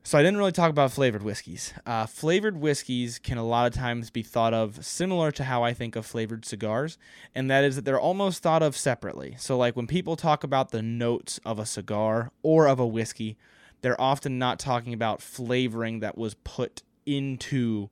So 0.04 0.18
I 0.18 0.22
didn't 0.22 0.38
really 0.38 0.50
talk 0.52 0.70
about 0.70 0.90
flavored 0.90 1.22
whiskeys. 1.22 1.72
Uh, 1.86 2.06
flavored 2.06 2.60
whiskeys 2.60 3.20
can 3.20 3.38
a 3.38 3.46
lot 3.46 3.68
of 3.68 3.72
times 3.72 4.10
be 4.10 4.24
thought 4.24 4.52
of 4.52 4.84
similar 4.84 5.30
to 5.30 5.44
how 5.44 5.62
I 5.62 5.72
think 5.72 5.94
of 5.94 6.04
flavored 6.04 6.44
cigars, 6.44 6.98
and 7.36 7.48
that 7.48 7.62
is 7.62 7.76
that 7.76 7.84
they're 7.84 8.00
almost 8.00 8.42
thought 8.42 8.64
of 8.64 8.76
separately. 8.76 9.36
So 9.38 9.56
like 9.56 9.76
when 9.76 9.86
people 9.86 10.16
talk 10.16 10.42
about 10.42 10.72
the 10.72 10.82
notes 10.82 11.38
of 11.44 11.60
a 11.60 11.66
cigar 11.66 12.32
or 12.42 12.66
of 12.66 12.80
a 12.80 12.86
whiskey, 12.86 13.36
they're 13.82 14.00
often 14.00 14.40
not 14.40 14.58
talking 14.58 14.92
about 14.92 15.22
flavoring 15.22 16.00
that 16.00 16.18
was 16.18 16.34
put 16.34 16.82
into 17.06 17.88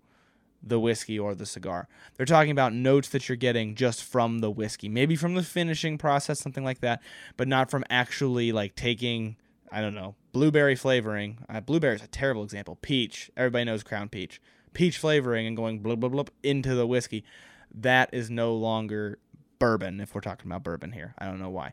the 0.62 0.80
whiskey 0.80 1.18
or 1.18 1.34
the 1.34 1.46
cigar. 1.46 1.88
They're 2.16 2.26
talking 2.26 2.50
about 2.50 2.72
notes 2.72 3.08
that 3.10 3.28
you're 3.28 3.36
getting 3.36 3.74
just 3.74 4.04
from 4.04 4.40
the 4.40 4.50
whiskey, 4.50 4.88
maybe 4.88 5.16
from 5.16 5.34
the 5.34 5.42
finishing 5.42 5.98
process, 5.98 6.40
something 6.40 6.64
like 6.64 6.80
that, 6.80 7.02
but 7.36 7.48
not 7.48 7.70
from 7.70 7.84
actually 7.88 8.52
like 8.52 8.74
taking 8.74 9.36
I 9.72 9.80
don't 9.80 9.94
know, 9.94 10.16
blueberry 10.32 10.74
flavoring. 10.74 11.38
Uh, 11.48 11.60
blueberry 11.60 11.94
is 11.94 12.02
a 12.02 12.08
terrible 12.08 12.42
example. 12.42 12.76
Peach, 12.82 13.30
everybody 13.36 13.64
knows 13.64 13.84
Crown 13.84 14.08
Peach. 14.08 14.40
Peach 14.72 14.98
flavoring 14.98 15.46
and 15.46 15.56
going 15.56 15.78
blub 15.78 16.00
blub 16.00 16.12
blub 16.12 16.30
into 16.42 16.74
the 16.74 16.86
whiskey. 16.86 17.24
That 17.72 18.10
is 18.12 18.30
no 18.30 18.54
longer 18.54 19.18
bourbon 19.58 20.00
if 20.00 20.14
we're 20.14 20.20
talking 20.20 20.50
about 20.50 20.64
bourbon 20.64 20.92
here. 20.92 21.14
I 21.18 21.26
don't 21.26 21.38
know 21.38 21.50
why. 21.50 21.72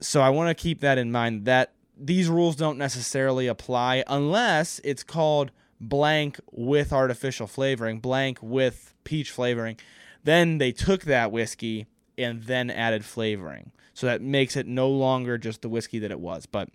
So 0.00 0.20
I 0.20 0.30
want 0.30 0.48
to 0.48 0.60
keep 0.60 0.80
that 0.80 0.98
in 0.98 1.12
mind 1.12 1.44
that 1.44 1.72
these 1.96 2.28
rules 2.28 2.56
don't 2.56 2.78
necessarily 2.78 3.46
apply 3.46 4.02
unless 4.06 4.80
it's 4.82 5.04
called 5.04 5.52
blank 5.80 6.38
with 6.50 6.92
artificial 6.92 7.46
flavoring, 7.46 8.00
blank 8.00 8.38
with 8.42 8.94
peach 9.04 9.30
flavoring. 9.30 9.76
Then 10.22 10.58
they 10.58 10.72
took 10.72 11.04
that 11.04 11.32
whiskey 11.32 11.86
and 12.18 12.42
then 12.42 12.70
added 12.70 13.04
flavoring. 13.04 13.72
So 13.94 14.06
that 14.06 14.20
makes 14.20 14.56
it 14.56 14.66
no 14.66 14.88
longer 14.88 15.38
just 15.38 15.62
the 15.62 15.68
whiskey 15.68 15.98
that 16.00 16.10
it 16.10 16.20
was. 16.20 16.46
But 16.46 16.68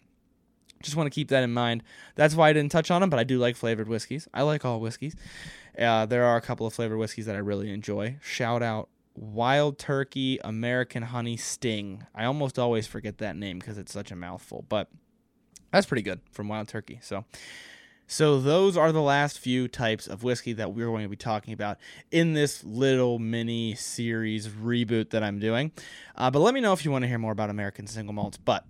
just 0.82 0.96
want 0.96 1.08
to 1.08 1.16
keep 1.16 1.30
that 1.30 1.44
in 1.44 1.54
mind. 1.54 1.84
That's 2.16 2.36
why 2.36 2.50
I 2.50 2.54
didn't 2.54 2.72
touch 2.72 2.92
on 2.92 3.02
them, 3.02 3.10
but 3.10 3.20
I 3.20 3.24
do 3.24 3.40
like 3.40 3.56
flavored 3.56 3.88
whiskeys. 3.88 4.28
I 4.34 4.42
like 4.42 4.66
all 4.66 4.80
whiskeys. 4.80 5.16
Uh, 5.78 6.06
there 6.06 6.26
are 6.26 6.38
a 6.38 6.42
couple 6.42 6.66
of 6.66 6.74
flavored 6.74 6.98
whiskeys 6.98 7.26
that 7.26 7.36
I 7.36 7.40
really 7.40 7.72
enjoy. 7.72 8.18
Shout 8.22 8.62
out 8.62 8.90
Wild 9.16 9.80
Turkey 9.80 10.40
American 10.44 11.04
Honey 11.04 11.38
Sting. 11.38 12.06
I 12.14 12.26
almost 12.26 12.60
always 12.60 12.88
forget 12.88 13.20
that 13.20 13.36
name 13.36 13.60
because 13.60 13.78
it's 13.78 13.94
such 13.94 14.12
a 14.12 14.16
mouthful, 14.16 14.66
but 14.68 14.90
that's 15.72 15.86
pretty 15.86 16.02
good 16.02 16.20
from 16.32 16.48
Wild 16.48 16.68
Turkey. 16.68 17.00
So, 17.02 17.26
so 18.08 18.40
those 18.40 18.78
are 18.78 18.92
the 18.92 19.02
last 19.02 19.40
few 19.40 19.68
types 19.68 20.06
of 20.06 20.24
whiskey 20.24 20.54
that 20.54 20.74
we're 20.74 20.86
going 20.88 21.04
to 21.04 21.10
be 21.10 21.16
talking 21.16 21.54
about 21.54 21.78
in 22.12 22.34
this 22.34 22.64
little 22.64 23.18
mini 23.18 23.74
series 23.74 24.48
reboot 24.48 25.10
that 25.10 25.24
I'm 25.24 25.40
doing. 25.40 25.72
Uh, 26.16 26.30
but 26.30 26.40
let 26.40 26.54
me 26.54 26.62
know 26.62 26.74
if 26.74 26.86
you 26.86 26.92
want 26.92 27.04
to 27.04 27.08
hear 27.08 27.18
more 27.18 27.32
about 27.32 27.50
American 27.50 27.88
single 27.88 28.14
malts. 28.14 28.38
But 28.38 28.66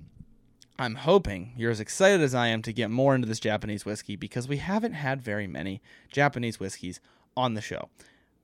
I'm 0.80 0.96
hoping 0.96 1.54
you're 1.58 1.72
as 1.72 1.82
excited 1.82 2.22
as 2.22 2.34
I 2.34 2.48
am 2.48 2.62
to 2.62 2.72
get 2.72 2.90
more 2.90 3.14
into 3.14 3.28
this 3.28 3.40
Japanese 3.40 3.86
whiskey 3.86 4.16
because 4.16 4.48
we 4.48 4.58
haven't 4.58 4.94
had 4.94 5.22
very 5.22 5.48
many 5.48 5.82
Japanese 6.12 6.60
whiskeys 6.60 7.02
on 7.36 7.56
the 7.56 7.62
show. 7.62 7.90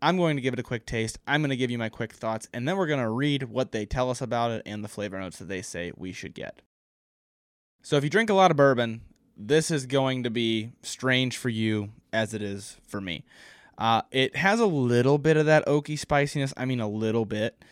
I'm 0.02 0.18
going 0.18 0.36
to 0.36 0.42
give 0.42 0.54
it 0.54 0.60
a 0.60 0.64
quick 0.64 0.86
taste. 0.86 1.20
I'm 1.28 1.42
going 1.42 1.52
to 1.52 1.58
give 1.58 1.72
you 1.72 1.78
my 1.78 1.90
quick 1.90 2.12
thoughts, 2.12 2.48
and 2.54 2.68
then 2.68 2.76
we're 2.76 2.88
going 2.88 3.00
to 3.00 3.10
read 3.10 3.44
what 3.44 3.72
they 3.72 3.86
tell 3.86 4.10
us 4.10 4.20
about 4.20 4.52
it 4.52 4.64
and 4.66 4.84
the 4.84 4.88
flavor 4.88 5.20
notes 5.20 5.38
that 5.38 5.48
they 5.48 5.62
say 5.62 5.92
we 5.96 6.12
should 6.12 6.34
get. 6.34 6.62
So, 7.84 7.98
if 7.98 8.04
you 8.04 8.10
drink 8.10 8.30
a 8.30 8.34
lot 8.34 8.50
of 8.50 8.58
bourbon, 8.58 9.02
this 9.48 9.72
is 9.72 9.86
going 9.86 10.24
to 10.24 10.30
be 10.30 10.72
strange 10.82 11.38
for 11.38 11.50
you 11.50 11.90
as 12.14 12.34
it 12.34 12.42
is 12.42 12.78
for 12.88 13.02
me. 13.02 13.24
Uh, 13.78 14.02
it 14.12 14.36
has 14.36 14.60
a 14.60 14.66
little 14.66 15.18
bit 15.18 15.38
of 15.38 15.46
that 15.48 15.66
oaky 15.66 15.98
spiciness. 15.98 16.54
I 16.56 16.66
mean, 16.66 16.80
a 16.80 16.88
little 16.88 17.26
bit, 17.26 17.64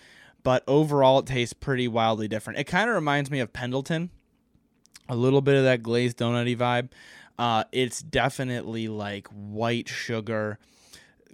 but 0.44 0.64
overall, 0.68 1.20
it 1.20 1.28
tastes 1.28 1.54
pretty 1.54 1.88
wildly 1.88 2.28
different. 2.28 2.60
It 2.60 2.64
kind 2.66 2.90
of 2.90 2.96
reminds 2.96 3.30
me 3.30 3.40
of 3.40 3.54
Pendleton 3.54 4.10
a 5.08 5.16
little 5.16 5.42
bit 5.42 5.56
of 5.56 5.64
that 5.64 5.84
glazed 5.84 6.18
donutty 6.18 6.56
vibe. 6.56 6.90
Uh, 7.38 7.64
it's 7.72 8.02
definitely 8.02 8.88
like 8.88 9.28
white 9.28 9.90
sugar 9.90 10.60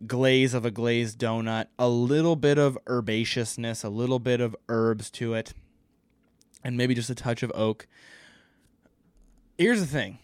glaze 0.06 0.54
of 0.54 0.66
a 0.66 0.72
glazed 0.72 1.20
donut, 1.20 1.68
a 1.80 1.88
little 1.88 2.36
bit 2.36 2.58
of 2.58 2.78
herbaceousness, 2.86 3.84
a 3.84 3.90
little 3.90 4.20
bit 4.20 4.42
of 4.42 4.56
herbs 4.70 5.10
to 5.10 5.34
it, 5.34 5.54
and 6.64 6.78
maybe 6.78 6.94
just 6.94 7.10
a 7.10 7.16
touch 7.16 7.44
of 7.44 7.52
oak. 7.56 7.88
Here's 9.58 9.80
the 9.80 9.88
thing. 9.88 10.20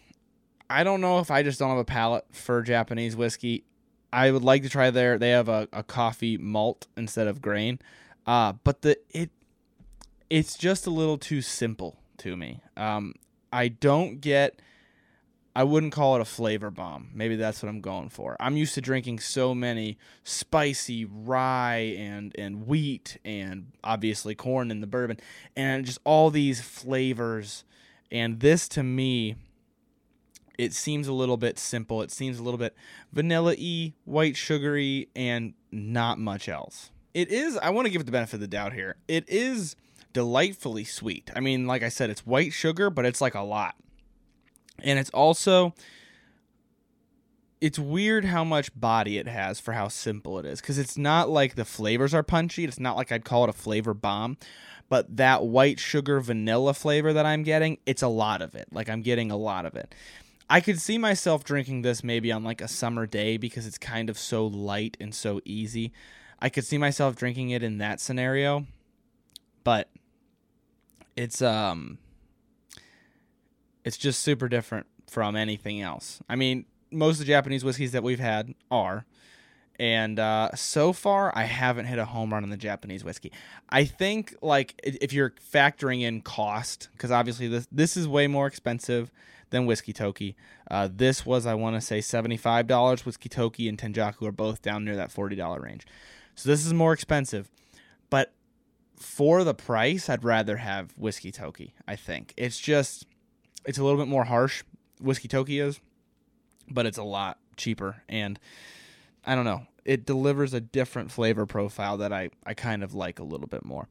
I 0.72 0.84
don't 0.84 1.00
know 1.00 1.18
if 1.18 1.30
I 1.30 1.42
just 1.42 1.58
don't 1.58 1.70
have 1.70 1.78
a 1.78 1.84
palate 1.84 2.24
for 2.32 2.62
Japanese 2.62 3.14
whiskey. 3.14 3.64
I 4.12 4.30
would 4.30 4.42
like 4.42 4.62
to 4.62 4.68
try 4.68 4.90
their 4.90 5.18
they 5.18 5.30
have 5.30 5.48
a, 5.48 5.68
a 5.72 5.82
Coffey 5.82 6.36
malt 6.38 6.86
instead 6.96 7.26
of 7.26 7.42
grain. 7.42 7.78
Uh, 8.26 8.54
but 8.64 8.82
the 8.82 8.98
it 9.10 9.30
it's 10.30 10.56
just 10.56 10.86
a 10.86 10.90
little 10.90 11.18
too 11.18 11.42
simple 11.42 11.98
to 12.18 12.36
me. 12.36 12.60
Um, 12.76 13.14
I 13.52 13.68
don't 13.68 14.20
get 14.20 14.60
I 15.54 15.64
wouldn't 15.64 15.92
call 15.92 16.16
it 16.16 16.22
a 16.22 16.24
flavor 16.24 16.70
bomb. 16.70 17.10
Maybe 17.12 17.36
that's 17.36 17.62
what 17.62 17.68
I'm 17.68 17.82
going 17.82 18.08
for. 18.08 18.36
I'm 18.40 18.56
used 18.56 18.72
to 18.74 18.80
drinking 18.80 19.18
so 19.18 19.54
many 19.54 19.98
spicy 20.24 21.04
rye 21.04 21.94
and 21.98 22.34
and 22.38 22.66
wheat 22.66 23.18
and 23.24 23.72
obviously 23.84 24.34
corn 24.34 24.70
in 24.70 24.80
the 24.80 24.86
bourbon 24.86 25.18
and 25.54 25.84
just 25.84 25.98
all 26.04 26.30
these 26.30 26.62
flavors 26.62 27.64
and 28.10 28.40
this 28.40 28.68
to 28.68 28.82
me 28.82 29.36
it 30.58 30.72
seems 30.72 31.08
a 31.08 31.12
little 31.12 31.36
bit 31.36 31.58
simple. 31.58 32.02
It 32.02 32.10
seems 32.10 32.38
a 32.38 32.42
little 32.42 32.58
bit 32.58 32.74
vanilla-y, 33.12 33.94
white 34.04 34.36
sugary 34.36 35.08
and 35.16 35.54
not 35.70 36.18
much 36.18 36.48
else. 36.48 36.90
It 37.14 37.30
is 37.30 37.56
I 37.58 37.70
want 37.70 37.86
to 37.86 37.90
give 37.90 38.00
it 38.00 38.04
the 38.04 38.12
benefit 38.12 38.34
of 38.34 38.40
the 38.40 38.48
doubt 38.48 38.72
here. 38.72 38.96
It 39.08 39.28
is 39.28 39.76
delightfully 40.12 40.84
sweet. 40.84 41.30
I 41.34 41.40
mean, 41.40 41.66
like 41.66 41.82
I 41.82 41.88
said, 41.88 42.10
it's 42.10 42.26
white 42.26 42.52
sugar, 42.52 42.90
but 42.90 43.04
it's 43.04 43.20
like 43.20 43.34
a 43.34 43.40
lot. 43.40 43.74
And 44.78 44.98
it's 44.98 45.10
also 45.10 45.74
it's 47.60 47.78
weird 47.78 48.24
how 48.24 48.42
much 48.42 48.78
body 48.78 49.18
it 49.18 49.28
has 49.28 49.60
for 49.60 49.72
how 49.72 49.86
simple 49.86 50.38
it 50.38 50.44
is 50.44 50.60
cuz 50.60 50.78
it's 50.78 50.98
not 50.98 51.30
like 51.30 51.54
the 51.54 51.64
flavors 51.64 52.12
are 52.12 52.22
punchy. 52.22 52.64
It's 52.64 52.80
not 52.80 52.96
like 52.96 53.12
I'd 53.12 53.24
call 53.24 53.44
it 53.44 53.50
a 53.50 53.54
flavor 53.54 53.94
bomb, 53.94 54.36
but 54.88 55.16
that 55.16 55.44
white 55.44 55.78
sugar 55.78 56.20
vanilla 56.20 56.74
flavor 56.74 57.12
that 57.12 57.24
I'm 57.24 57.44
getting, 57.44 57.78
it's 57.86 58.02
a 58.02 58.08
lot 58.08 58.42
of 58.42 58.54
it. 58.54 58.68
Like 58.72 58.88
I'm 58.88 59.02
getting 59.02 59.30
a 59.30 59.36
lot 59.36 59.64
of 59.64 59.76
it. 59.76 59.94
I 60.48 60.60
could 60.60 60.80
see 60.80 60.98
myself 60.98 61.44
drinking 61.44 61.82
this 61.82 62.04
maybe 62.04 62.30
on 62.32 62.44
like 62.44 62.60
a 62.60 62.68
summer 62.68 63.06
day 63.06 63.36
because 63.36 63.66
it's 63.66 63.78
kind 63.78 64.10
of 64.10 64.18
so 64.18 64.46
light 64.46 64.96
and 65.00 65.14
so 65.14 65.40
easy. 65.44 65.92
I 66.40 66.48
could 66.48 66.64
see 66.64 66.78
myself 66.78 67.16
drinking 67.16 67.50
it 67.50 67.62
in 67.62 67.78
that 67.78 68.00
scenario. 68.00 68.66
But 69.64 69.88
it's 71.16 71.40
um 71.42 71.98
it's 73.84 73.96
just 73.96 74.20
super 74.20 74.48
different 74.48 74.86
from 75.08 75.36
anything 75.36 75.80
else. 75.80 76.20
I 76.28 76.36
mean, 76.36 76.64
most 76.90 77.14
of 77.14 77.26
the 77.26 77.32
Japanese 77.32 77.64
whiskeys 77.64 77.92
that 77.92 78.02
we've 78.02 78.20
had 78.20 78.54
are. 78.70 79.06
And 79.78 80.18
uh, 80.18 80.54
so 80.54 80.92
far, 80.92 81.36
I 81.36 81.44
haven't 81.44 81.86
hit 81.86 81.98
a 81.98 82.04
home 82.04 82.32
run 82.32 82.44
on 82.44 82.50
the 82.50 82.56
Japanese 82.56 83.02
whiskey. 83.02 83.32
I 83.68 83.84
think, 83.84 84.36
like, 84.42 84.78
if 84.84 85.12
you're 85.12 85.30
factoring 85.52 86.02
in 86.02 86.20
cost, 86.20 86.88
because 86.92 87.10
obviously 87.10 87.48
this 87.48 87.66
this 87.72 87.96
is 87.96 88.06
way 88.06 88.26
more 88.26 88.46
expensive 88.46 89.10
than 89.52 89.66
Whiskey 89.66 89.92
Toki. 89.92 90.34
Uh, 90.68 90.88
this 90.92 91.24
was, 91.24 91.46
I 91.46 91.54
want 91.54 91.76
to 91.76 91.80
say, 91.80 92.00
seventy-five 92.00 92.66
dollars. 92.66 93.06
Whiskey 93.06 93.28
Toki 93.28 93.68
and 93.68 93.78
Tenjaku 93.78 94.26
are 94.26 94.32
both 94.32 94.60
down 94.60 94.84
near 94.84 94.96
that 94.96 95.12
forty-dollar 95.12 95.60
range. 95.60 95.86
So 96.34 96.48
this 96.48 96.66
is 96.66 96.74
more 96.74 96.92
expensive. 96.92 97.48
But 98.10 98.32
for 98.96 99.44
the 99.44 99.54
price, 99.54 100.08
I'd 100.08 100.24
rather 100.24 100.56
have 100.56 100.92
Whiskey 100.96 101.30
Toki. 101.30 101.74
I 101.86 101.94
think 101.94 102.34
it's 102.36 102.58
just 102.58 103.06
it's 103.64 103.78
a 103.78 103.84
little 103.84 103.98
bit 103.98 104.08
more 104.08 104.24
harsh. 104.24 104.64
Whiskey 105.00 105.28
Toki 105.28 105.60
is, 105.60 105.78
but 106.68 106.86
it's 106.86 106.98
a 106.98 107.04
lot 107.04 107.38
cheaper, 107.56 108.02
and 108.08 108.40
I 109.24 109.34
don't 109.34 109.44
know. 109.44 109.66
It 109.84 110.06
delivers 110.06 110.54
a 110.54 110.60
different 110.60 111.10
flavor 111.10 111.44
profile 111.44 111.96
that 111.98 112.12
I 112.12 112.30
I 112.46 112.54
kind 112.54 112.82
of 112.82 112.94
like 112.94 113.18
a 113.18 113.24
little 113.24 113.48
bit 113.48 113.64
more. 113.64 113.88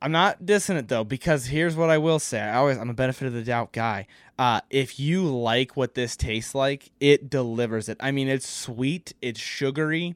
I'm 0.00 0.12
not 0.12 0.44
dissing 0.44 0.76
it 0.76 0.88
though, 0.88 1.04
because 1.04 1.46
here's 1.46 1.76
what 1.76 1.90
I 1.90 1.98
will 1.98 2.18
say. 2.18 2.40
I 2.40 2.56
always 2.56 2.78
I'm 2.78 2.90
a 2.90 2.94
benefit 2.94 3.26
of 3.26 3.32
the 3.32 3.42
doubt 3.42 3.72
guy. 3.72 4.06
Uh, 4.38 4.60
if 4.70 5.00
you 5.00 5.24
like 5.24 5.76
what 5.76 5.94
this 5.94 6.16
tastes 6.16 6.54
like, 6.54 6.90
it 7.00 7.28
delivers 7.28 7.88
it. 7.88 7.96
I 7.98 8.12
mean, 8.12 8.28
it's 8.28 8.48
sweet, 8.48 9.12
it's 9.20 9.40
sugary. 9.40 10.14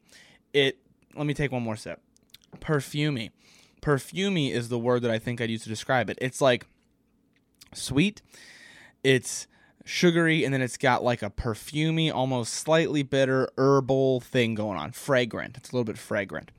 It 0.53 0.79
let 1.14 1.27
me 1.27 1.35
take 1.35 1.53
one 1.53 1.62
more 1.62 1.77
sip. 1.77 2.01
Perfumy 2.61 3.31
perfumey 3.83 4.53
is 4.53 4.68
the 4.68 4.79
word 4.79 5.03
that 5.03 5.11
I 5.11 5.18
think 5.18 5.40
I'd 5.40 5.51
use 5.51 5.64
to 5.64 5.68
describe 5.68 6.09
it. 6.09 6.16
It's 6.23 6.40
like 6.40 6.66
sweet, 7.75 8.23
it's 9.05 9.47
sugary, 9.85 10.45
and 10.45 10.55
then 10.55 10.62
it's 10.62 10.79
got 10.79 11.05
like 11.05 11.23
a 11.23 11.29
perfumey, 11.29 12.11
almost 12.11 12.55
slightly 12.55 13.03
bitter 13.03 13.51
herbal 13.59 14.21
thing 14.21 14.55
going 14.55 14.79
on. 14.79 14.92
Fragrant. 14.92 15.57
It's 15.57 15.71
a 15.71 15.75
little 15.75 15.85
bit 15.85 15.99
fragrant. 15.99 16.51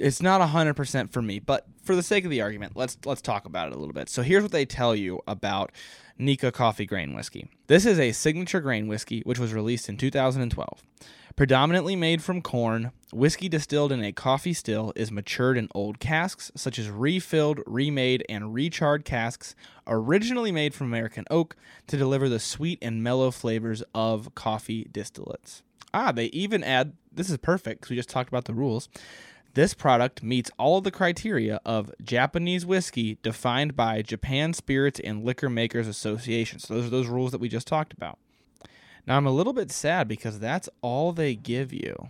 It's 0.00 0.22
not 0.22 0.40
hundred 0.40 0.74
percent 0.74 1.12
for 1.12 1.20
me, 1.20 1.38
but 1.38 1.66
for 1.82 1.94
the 1.94 2.02
sake 2.02 2.24
of 2.24 2.30
the 2.30 2.40
argument, 2.40 2.74
let's 2.74 2.96
let's 3.04 3.20
talk 3.20 3.44
about 3.44 3.68
it 3.68 3.76
a 3.76 3.78
little 3.78 3.92
bit. 3.92 4.08
So 4.08 4.22
here's 4.22 4.42
what 4.42 4.50
they 4.50 4.64
tell 4.64 4.96
you 4.96 5.20
about 5.26 5.72
Nikka 6.18 6.52
Coffey 6.52 6.86
Grain 6.86 7.14
Whiskey. 7.14 7.48
This 7.66 7.84
is 7.84 7.98
a 7.98 8.12
signature 8.12 8.60
grain 8.60 8.88
whiskey 8.88 9.20
which 9.24 9.38
was 9.38 9.52
released 9.52 9.88
in 9.88 9.98
2012. 9.98 10.82
Predominantly 11.36 11.96
made 11.96 12.22
from 12.22 12.42
corn, 12.42 12.92
whiskey 13.12 13.48
distilled 13.48 13.92
in 13.92 14.02
a 14.02 14.12
Coffey 14.12 14.52
still 14.52 14.92
is 14.96 15.12
matured 15.12 15.56
in 15.56 15.68
old 15.74 16.00
casks, 16.00 16.50
such 16.54 16.78
as 16.78 16.90
refilled, 16.90 17.60
remade, 17.66 18.24
and 18.28 18.54
recharred 18.54 19.04
casks, 19.04 19.54
originally 19.86 20.50
made 20.52 20.74
from 20.74 20.88
American 20.88 21.24
oak, 21.30 21.56
to 21.86 21.96
deliver 21.96 22.28
the 22.28 22.40
sweet 22.40 22.78
and 22.82 23.02
mellow 23.02 23.30
flavors 23.30 23.82
of 23.94 24.34
Coffey 24.34 24.86
distillates. 24.90 25.62
Ah, 25.92 26.12
they 26.12 26.26
even 26.26 26.62
add 26.62 26.92
this 27.12 27.30
is 27.30 27.36
perfect 27.38 27.80
because 27.80 27.90
we 27.90 27.96
just 27.96 28.10
talked 28.10 28.28
about 28.28 28.44
the 28.44 28.54
rules. 28.54 28.88
This 29.54 29.74
product 29.74 30.22
meets 30.22 30.50
all 30.58 30.78
of 30.78 30.84
the 30.84 30.90
criteria 30.90 31.60
of 31.64 31.92
Japanese 32.02 32.64
whiskey 32.64 33.18
defined 33.22 33.74
by 33.74 34.02
Japan 34.02 34.52
Spirits 34.52 35.00
and 35.00 35.24
Liquor 35.24 35.50
Makers 35.50 35.88
Association. 35.88 36.60
So 36.60 36.74
those 36.74 36.86
are 36.86 36.90
those 36.90 37.08
rules 37.08 37.32
that 37.32 37.40
we 37.40 37.48
just 37.48 37.66
talked 37.66 37.92
about. 37.92 38.18
Now 39.06 39.16
I'm 39.16 39.26
a 39.26 39.32
little 39.32 39.52
bit 39.52 39.72
sad 39.72 40.06
because 40.06 40.38
that's 40.38 40.68
all 40.82 41.12
they 41.12 41.34
give 41.34 41.72
you. 41.72 42.08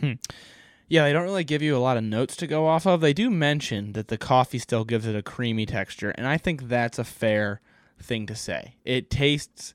Hmm. 0.00 0.14
Yeah, 0.88 1.04
they 1.04 1.12
don't 1.12 1.22
really 1.22 1.44
give 1.44 1.62
you 1.62 1.76
a 1.76 1.78
lot 1.78 1.96
of 1.96 2.02
notes 2.02 2.34
to 2.36 2.48
go 2.48 2.66
off 2.66 2.84
of. 2.84 3.00
They 3.00 3.12
do 3.12 3.30
mention 3.30 3.92
that 3.92 4.08
the 4.08 4.18
Coffey 4.18 4.58
still 4.58 4.84
gives 4.84 5.06
it 5.06 5.14
a 5.14 5.22
creamy 5.22 5.66
texture, 5.66 6.10
and 6.10 6.26
I 6.26 6.36
think 6.36 6.64
that's 6.64 6.98
a 6.98 7.04
fair 7.04 7.60
thing 8.00 8.26
to 8.26 8.34
say. 8.34 8.74
It 8.84 9.08
tastes 9.08 9.74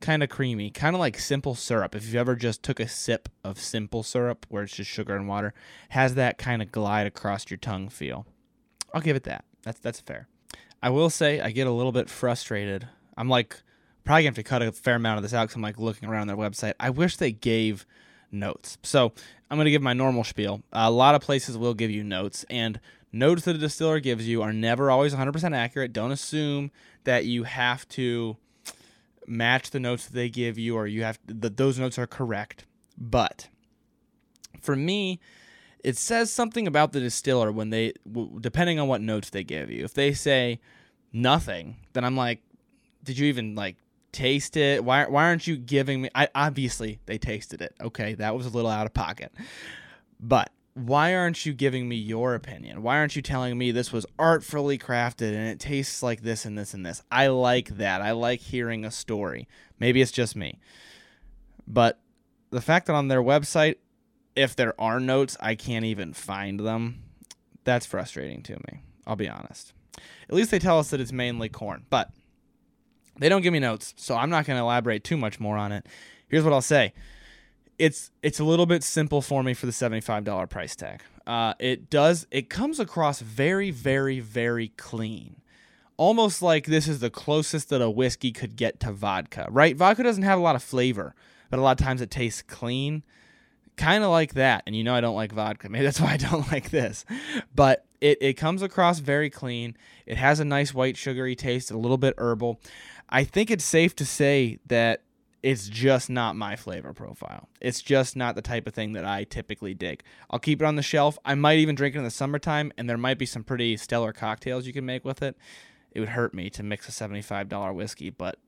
kind 0.00 0.22
of 0.22 0.28
creamy, 0.28 0.70
kind 0.70 0.94
of 0.94 1.00
like 1.00 1.18
simple 1.18 1.54
syrup. 1.54 1.94
If 1.94 2.12
you 2.12 2.20
ever 2.20 2.36
just 2.36 2.62
took 2.62 2.80
a 2.80 2.88
sip 2.88 3.28
of 3.44 3.60
simple 3.60 4.02
syrup 4.02 4.46
where 4.48 4.62
it's 4.62 4.74
just 4.74 4.90
sugar 4.90 5.16
and 5.16 5.28
water, 5.28 5.54
has 5.90 6.14
that 6.14 6.38
kind 6.38 6.62
of 6.62 6.72
glide 6.72 7.06
across 7.06 7.50
your 7.50 7.58
tongue 7.58 7.88
feel. 7.88 8.26
I'll 8.94 9.00
give 9.00 9.16
it 9.16 9.24
that. 9.24 9.44
That's 9.62 9.80
that's 9.80 10.00
fair. 10.00 10.28
I 10.82 10.90
will 10.90 11.10
say 11.10 11.40
I 11.40 11.50
get 11.50 11.66
a 11.66 11.72
little 11.72 11.92
bit 11.92 12.08
frustrated. 12.08 12.88
I'm 13.16 13.28
like 13.28 13.60
probably 14.04 14.22
gonna 14.22 14.30
have 14.30 14.34
to 14.36 14.42
cut 14.42 14.62
a 14.62 14.72
fair 14.72 14.94
amount 14.96 15.18
of 15.18 15.22
this 15.22 15.34
out 15.34 15.44
because 15.44 15.56
I'm 15.56 15.62
like 15.62 15.78
looking 15.78 16.08
around 16.08 16.28
their 16.28 16.36
website. 16.36 16.74
I 16.80 16.90
wish 16.90 17.16
they 17.16 17.32
gave 17.32 17.84
notes. 18.30 18.78
So 18.82 19.12
I'm 19.50 19.58
to 19.58 19.70
give 19.70 19.82
my 19.82 19.92
normal 19.92 20.24
spiel. 20.24 20.62
A 20.72 20.90
lot 20.90 21.14
of 21.14 21.22
places 21.22 21.56
will 21.56 21.74
give 21.74 21.90
you 21.90 22.04
notes, 22.04 22.44
and 22.50 22.80
notes 23.12 23.42
that 23.42 23.56
a 23.56 23.58
distiller 23.58 24.00
gives 24.00 24.28
you 24.28 24.42
are 24.42 24.52
never 24.52 24.90
always 24.90 25.14
100% 25.14 25.56
accurate. 25.56 25.92
Don't 25.92 26.12
assume 26.12 26.70
that 27.04 27.24
you 27.24 27.44
have 27.44 27.88
to 27.90 28.36
match 29.28 29.70
the 29.70 29.80
notes 29.80 30.06
that 30.06 30.14
they 30.14 30.28
give 30.28 30.58
you 30.58 30.76
or 30.76 30.86
you 30.86 31.02
have 31.02 31.18
that 31.26 31.56
those 31.56 31.78
notes 31.78 31.98
are 31.98 32.06
correct. 32.06 32.66
But 32.96 33.48
for 34.60 34.74
me, 34.74 35.20
it 35.84 35.96
says 35.96 36.32
something 36.32 36.66
about 36.66 36.92
the 36.92 37.00
distiller 37.00 37.52
when 37.52 37.70
they 37.70 37.92
depending 38.40 38.78
on 38.78 38.88
what 38.88 39.00
notes 39.00 39.30
they 39.30 39.44
give 39.44 39.70
you. 39.70 39.84
If 39.84 39.94
they 39.94 40.12
say 40.12 40.60
nothing, 41.12 41.76
then 41.92 42.04
I'm 42.04 42.16
like, 42.16 42.42
did 43.04 43.18
you 43.18 43.26
even 43.26 43.54
like 43.54 43.76
taste 44.12 44.56
it? 44.56 44.84
Why 44.84 45.06
why 45.06 45.24
aren't 45.24 45.46
you 45.46 45.56
giving 45.56 46.02
me 46.02 46.10
I 46.14 46.28
obviously 46.34 46.98
they 47.06 47.18
tasted 47.18 47.62
it. 47.62 47.74
Okay, 47.80 48.14
that 48.14 48.34
was 48.34 48.46
a 48.46 48.50
little 48.50 48.70
out 48.70 48.86
of 48.86 48.94
pocket. 48.94 49.32
But 50.20 50.50
why 50.78 51.14
aren't 51.14 51.44
you 51.44 51.52
giving 51.52 51.88
me 51.88 51.96
your 51.96 52.34
opinion? 52.34 52.82
Why 52.82 52.98
aren't 52.98 53.16
you 53.16 53.22
telling 53.22 53.58
me 53.58 53.72
this 53.72 53.92
was 53.92 54.06
artfully 54.18 54.78
crafted 54.78 55.34
and 55.34 55.48
it 55.48 55.58
tastes 55.58 56.02
like 56.02 56.22
this 56.22 56.44
and 56.44 56.56
this 56.56 56.72
and 56.72 56.86
this? 56.86 57.02
I 57.10 57.26
like 57.28 57.76
that. 57.78 58.00
I 58.00 58.12
like 58.12 58.40
hearing 58.40 58.84
a 58.84 58.90
story. 58.90 59.48
Maybe 59.80 60.00
it's 60.00 60.12
just 60.12 60.36
me. 60.36 60.60
But 61.66 62.00
the 62.50 62.60
fact 62.60 62.86
that 62.86 62.94
on 62.94 63.08
their 63.08 63.22
website, 63.22 63.76
if 64.36 64.54
there 64.54 64.80
are 64.80 65.00
notes, 65.00 65.36
I 65.40 65.56
can't 65.56 65.84
even 65.84 66.12
find 66.12 66.60
them, 66.60 67.02
that's 67.64 67.86
frustrating 67.86 68.42
to 68.44 68.54
me. 68.54 68.82
I'll 69.06 69.16
be 69.16 69.28
honest. 69.28 69.72
At 70.28 70.34
least 70.34 70.50
they 70.50 70.60
tell 70.60 70.78
us 70.78 70.90
that 70.90 71.00
it's 71.00 71.12
mainly 71.12 71.48
corn, 71.48 71.86
but 71.90 72.10
they 73.18 73.28
don't 73.28 73.42
give 73.42 73.52
me 73.52 73.58
notes, 73.58 73.94
so 73.96 74.14
I'm 74.14 74.30
not 74.30 74.46
going 74.46 74.56
to 74.56 74.62
elaborate 74.62 75.02
too 75.02 75.16
much 75.16 75.40
more 75.40 75.56
on 75.56 75.72
it. 75.72 75.86
Here's 76.28 76.44
what 76.44 76.52
I'll 76.52 76.60
say 76.60 76.92
it's 77.78 78.10
it's 78.22 78.40
a 78.40 78.44
little 78.44 78.66
bit 78.66 78.82
simple 78.82 79.22
for 79.22 79.42
me 79.42 79.54
for 79.54 79.66
the 79.66 79.72
$75 79.72 80.50
price 80.50 80.74
tag. 80.76 81.00
Uh, 81.26 81.54
it 81.58 81.90
does 81.90 82.26
it 82.30 82.48
comes 82.50 82.80
across 82.80 83.20
very 83.20 83.70
very 83.70 84.20
very 84.20 84.68
clean. 84.76 85.36
Almost 85.96 86.42
like 86.42 86.66
this 86.66 86.86
is 86.86 87.00
the 87.00 87.10
closest 87.10 87.70
that 87.70 87.82
a 87.82 87.90
whiskey 87.90 88.30
could 88.30 88.56
get 88.56 88.78
to 88.80 88.92
vodka, 88.92 89.46
right? 89.50 89.76
Vodka 89.76 90.02
doesn't 90.02 90.22
have 90.22 90.38
a 90.38 90.42
lot 90.42 90.54
of 90.54 90.62
flavor, 90.62 91.14
but 91.50 91.58
a 91.58 91.62
lot 91.62 91.80
of 91.80 91.84
times 91.84 92.00
it 92.00 92.10
tastes 92.10 92.42
clean. 92.42 93.02
Kind 93.76 94.02
of 94.02 94.10
like 94.10 94.34
that. 94.34 94.62
And 94.66 94.74
you 94.74 94.84
know 94.84 94.94
I 94.94 95.00
don't 95.00 95.16
like 95.16 95.32
vodka. 95.32 95.68
Maybe 95.68 95.84
that's 95.84 96.00
why 96.02 96.12
I 96.12 96.16
don't 96.16 96.50
like 96.50 96.70
this. 96.70 97.04
But 97.54 97.84
it, 98.00 98.18
it 98.20 98.34
comes 98.34 98.62
across 98.62 99.00
very 99.00 99.30
clean. 99.30 99.76
It 100.06 100.16
has 100.16 100.40
a 100.40 100.44
nice 100.44 100.72
white 100.72 100.96
sugary 100.96 101.34
taste, 101.34 101.70
a 101.70 101.78
little 101.78 101.98
bit 101.98 102.14
herbal. 102.16 102.60
I 103.08 103.24
think 103.24 103.50
it's 103.50 103.64
safe 103.64 103.96
to 103.96 104.04
say 104.04 104.58
that 104.66 105.02
it's 105.42 105.68
just 105.68 106.10
not 106.10 106.36
my 106.36 106.56
flavor 106.56 106.92
profile. 106.92 107.48
It's 107.60 107.80
just 107.80 108.16
not 108.16 108.34
the 108.34 108.42
type 108.42 108.66
of 108.66 108.74
thing 108.74 108.92
that 108.94 109.04
I 109.04 109.24
typically 109.24 109.74
dig. 109.74 110.02
I'll 110.30 110.38
keep 110.38 110.60
it 110.60 110.64
on 110.64 110.76
the 110.76 110.82
shelf. 110.82 111.18
I 111.24 111.34
might 111.34 111.58
even 111.58 111.74
drink 111.74 111.94
it 111.94 111.98
in 111.98 112.04
the 112.04 112.10
summertime, 112.10 112.72
and 112.76 112.88
there 112.88 112.98
might 112.98 113.18
be 113.18 113.26
some 113.26 113.44
pretty 113.44 113.76
stellar 113.76 114.12
cocktails 114.12 114.66
you 114.66 114.72
can 114.72 114.84
make 114.86 115.04
with 115.04 115.22
it. 115.22 115.36
It 115.92 116.00
would 116.00 116.10
hurt 116.10 116.34
me 116.34 116.50
to 116.50 116.62
mix 116.62 116.88
a 116.88 116.92
$75 116.92 117.74
whiskey, 117.74 118.10
but 118.10 118.38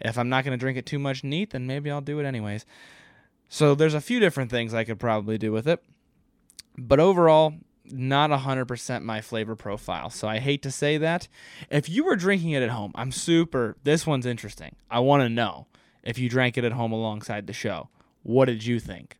if 0.00 0.18
I'm 0.18 0.28
not 0.28 0.44
going 0.44 0.56
to 0.56 0.60
drink 0.60 0.76
it 0.76 0.86
too 0.86 0.98
much 0.98 1.22
neat, 1.22 1.50
then 1.50 1.66
maybe 1.66 1.90
I'll 1.90 2.00
do 2.00 2.18
it 2.18 2.26
anyways. 2.26 2.66
So 3.48 3.74
there's 3.74 3.94
a 3.94 4.00
few 4.00 4.18
different 4.18 4.50
things 4.50 4.74
I 4.74 4.84
could 4.84 4.98
probably 4.98 5.38
do 5.38 5.52
with 5.52 5.68
it. 5.68 5.82
But 6.76 6.98
overall, 6.98 7.54
not 7.84 8.30
100% 8.30 9.02
my 9.02 9.20
flavor 9.20 9.54
profile. 9.54 10.10
So 10.10 10.26
I 10.26 10.38
hate 10.38 10.62
to 10.62 10.70
say 10.70 10.98
that. 10.98 11.28
If 11.70 11.88
you 11.88 12.04
were 12.04 12.16
drinking 12.16 12.50
it 12.50 12.62
at 12.62 12.70
home, 12.70 12.92
I'm 12.94 13.12
super. 13.12 13.76
This 13.84 14.06
one's 14.06 14.26
interesting. 14.26 14.74
I 14.90 15.00
want 15.00 15.22
to 15.22 15.28
know 15.28 15.68
if 16.04 16.18
you 16.18 16.28
drank 16.28 16.56
it 16.56 16.64
at 16.64 16.72
home 16.72 16.92
alongside 16.92 17.46
the 17.46 17.52
show. 17.52 17.88
What 18.22 18.44
did 18.44 18.64
you 18.64 18.78
think? 18.78 19.18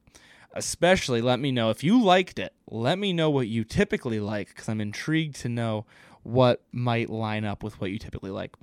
Especially 0.52 1.20
let 1.20 1.40
me 1.40 1.50
know 1.50 1.70
if 1.70 1.82
you 1.82 2.00
liked 2.00 2.38
it. 2.38 2.52
Let 2.70 2.98
me 2.98 3.12
know 3.12 3.28
what 3.30 3.48
you 3.48 3.64
typically 3.64 4.20
like 4.20 4.48
because 4.48 4.68
I'm 4.68 4.80
intrigued 4.80 5.36
to 5.40 5.48
know 5.48 5.84
what 6.22 6.62
might 6.70 7.10
line 7.10 7.44
up 7.44 7.62
with 7.62 7.80
what 7.80 7.90
you 7.90 7.98
typically 7.98 8.30
like. 8.30 8.54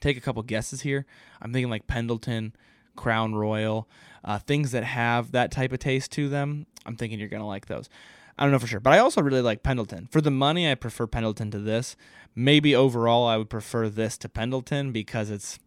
Take 0.00 0.16
a 0.16 0.20
couple 0.20 0.42
guesses 0.42 0.82
here. 0.82 1.06
I'm 1.40 1.52
thinking 1.52 1.70
like 1.70 1.86
Pendleton, 1.86 2.54
Crown 2.96 3.34
Royal, 3.34 3.88
uh, 4.24 4.38
things 4.38 4.72
that 4.72 4.84
have 4.84 5.32
that 5.32 5.50
type 5.50 5.72
of 5.72 5.78
taste 5.78 6.12
to 6.12 6.28
them. 6.28 6.66
I'm 6.84 6.96
thinking 6.96 7.18
you're 7.18 7.28
going 7.28 7.40
to 7.40 7.46
like 7.46 7.66
those. 7.66 7.88
I 8.38 8.42
don't 8.42 8.52
know 8.52 8.58
for 8.58 8.66
sure, 8.66 8.80
but 8.80 8.92
I 8.92 8.98
also 8.98 9.22
really 9.22 9.40
like 9.40 9.62
Pendleton. 9.62 10.08
For 10.10 10.20
the 10.20 10.30
money, 10.30 10.70
I 10.70 10.74
prefer 10.74 11.06
Pendleton 11.06 11.50
to 11.52 11.58
this. 11.58 11.96
Maybe 12.34 12.76
overall, 12.76 13.26
I 13.26 13.38
would 13.38 13.48
prefer 13.48 13.88
this 13.88 14.18
to 14.18 14.28
Pendleton 14.28 14.92
because 14.92 15.30
it's 15.30 15.58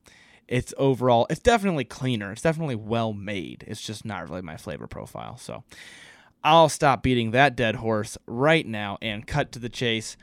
it's 0.49 0.73
overall 0.77 1.27
it's 1.29 1.39
definitely 1.39 1.85
cleaner. 1.85 2.31
It's 2.31 2.41
definitely 2.41 2.75
well 2.75 3.13
made. 3.13 3.63
It's 3.67 3.81
just 3.81 4.03
not 4.03 4.27
really 4.27 4.41
my 4.41 4.57
flavor 4.57 4.87
profile. 4.87 5.37
So 5.37 5.63
I'll 6.43 6.69
stop 6.69 7.03
beating 7.03 7.31
that 7.31 7.55
dead 7.55 7.75
horse 7.75 8.17
right 8.25 8.65
now 8.65 8.97
and 9.01 9.27
cut 9.27 9.51
to 9.53 9.59
the 9.59 9.69
chase. 9.69 10.17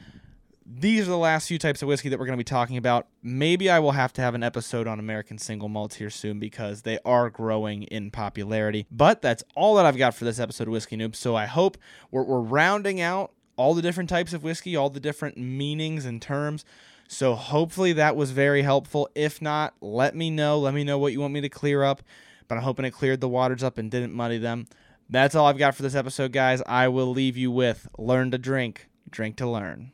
These 0.69 1.07
are 1.07 1.11
the 1.11 1.17
last 1.17 1.47
few 1.47 1.59
types 1.59 1.81
of 1.81 1.87
whiskey 1.87 2.09
that 2.09 2.19
we're 2.19 2.27
going 2.27 2.37
to 2.37 2.41
be 2.41 2.45
talking 2.45 2.77
about. 2.77 3.07
Maybe 3.23 3.71
I 3.71 3.79
will 3.79 3.93
have 3.93 4.13
to 4.15 4.21
have 4.23 4.35
an 4.35 4.43
episode 4.43 4.89
on 4.89 4.99
American 4.99 5.39
single 5.39 5.69
malts 5.69 5.95
here 5.95 6.11
soon 6.11 6.41
because 6.41 6.83
they 6.83 6.99
are 7.05 7.31
growing 7.31 7.85
in 7.85 8.11
popularity. 8.11 8.85
But 8.91 9.23
that's 9.23 9.45
all 9.55 9.77
that 9.77 9.87
I've 9.87 9.97
got 9.97 10.17
for 10.17 10.25
this 10.25 10.41
episode 10.41 10.67
of 10.67 10.73
Whiskey 10.73 10.97
Noob. 10.97 11.15
So 11.15 11.37
I 11.37 11.47
hope 11.47 11.79
we're, 12.11 12.25
we're 12.25 12.41
rounding 12.41 13.01
out 13.01 13.31
all 13.57 13.75
the 13.75 13.83
different 13.83 14.11
types 14.11 14.33
of 14.33 14.43
whiskey, 14.43 14.75
all 14.75 14.91
the 14.91 14.99
different 14.99 15.37
meanings 15.39 16.05
and 16.05 16.21
terms. 16.21 16.65
So 17.09 17.35
hopefully 17.35 17.93
that 17.95 18.17
was 18.17 18.31
very 18.31 18.63
helpful. 18.63 19.09
If 19.15 19.41
not, 19.41 19.75
let 19.81 20.15
me 20.15 20.31
know. 20.31 20.59
Let 20.59 20.75
me 20.75 20.85
know 20.85 20.99
what 20.99 21.13
you 21.13 21.21
want 21.21 21.35
me 21.35 21.41
to 21.43 21.49
clear 21.49 21.85
up. 21.85 22.03
But 22.49 22.57
I'm 22.57 22.65
hoping 22.65 22.85
it 22.85 22.93
cleared 22.93 23.21
the 23.21 23.29
waters 23.29 23.63
up 23.63 23.79
and 23.79 23.91
didn't 23.91 24.13
muddy 24.13 24.39
them. 24.39 24.67
That's 25.09 25.35
all 25.35 25.47
I've 25.47 25.59
got 25.59 25.75
for 25.75 25.83
this 25.83 25.95
episode, 25.95 26.33
guys. 26.33 26.63
I 26.67 26.89
will 26.89 27.11
leave 27.11 27.37
you 27.37 27.51
with 27.51 27.89
learn 27.97 28.31
to 28.33 28.39
drink, 28.39 28.89
drink 29.11 29.37
to 29.37 29.49
learn. 29.49 29.93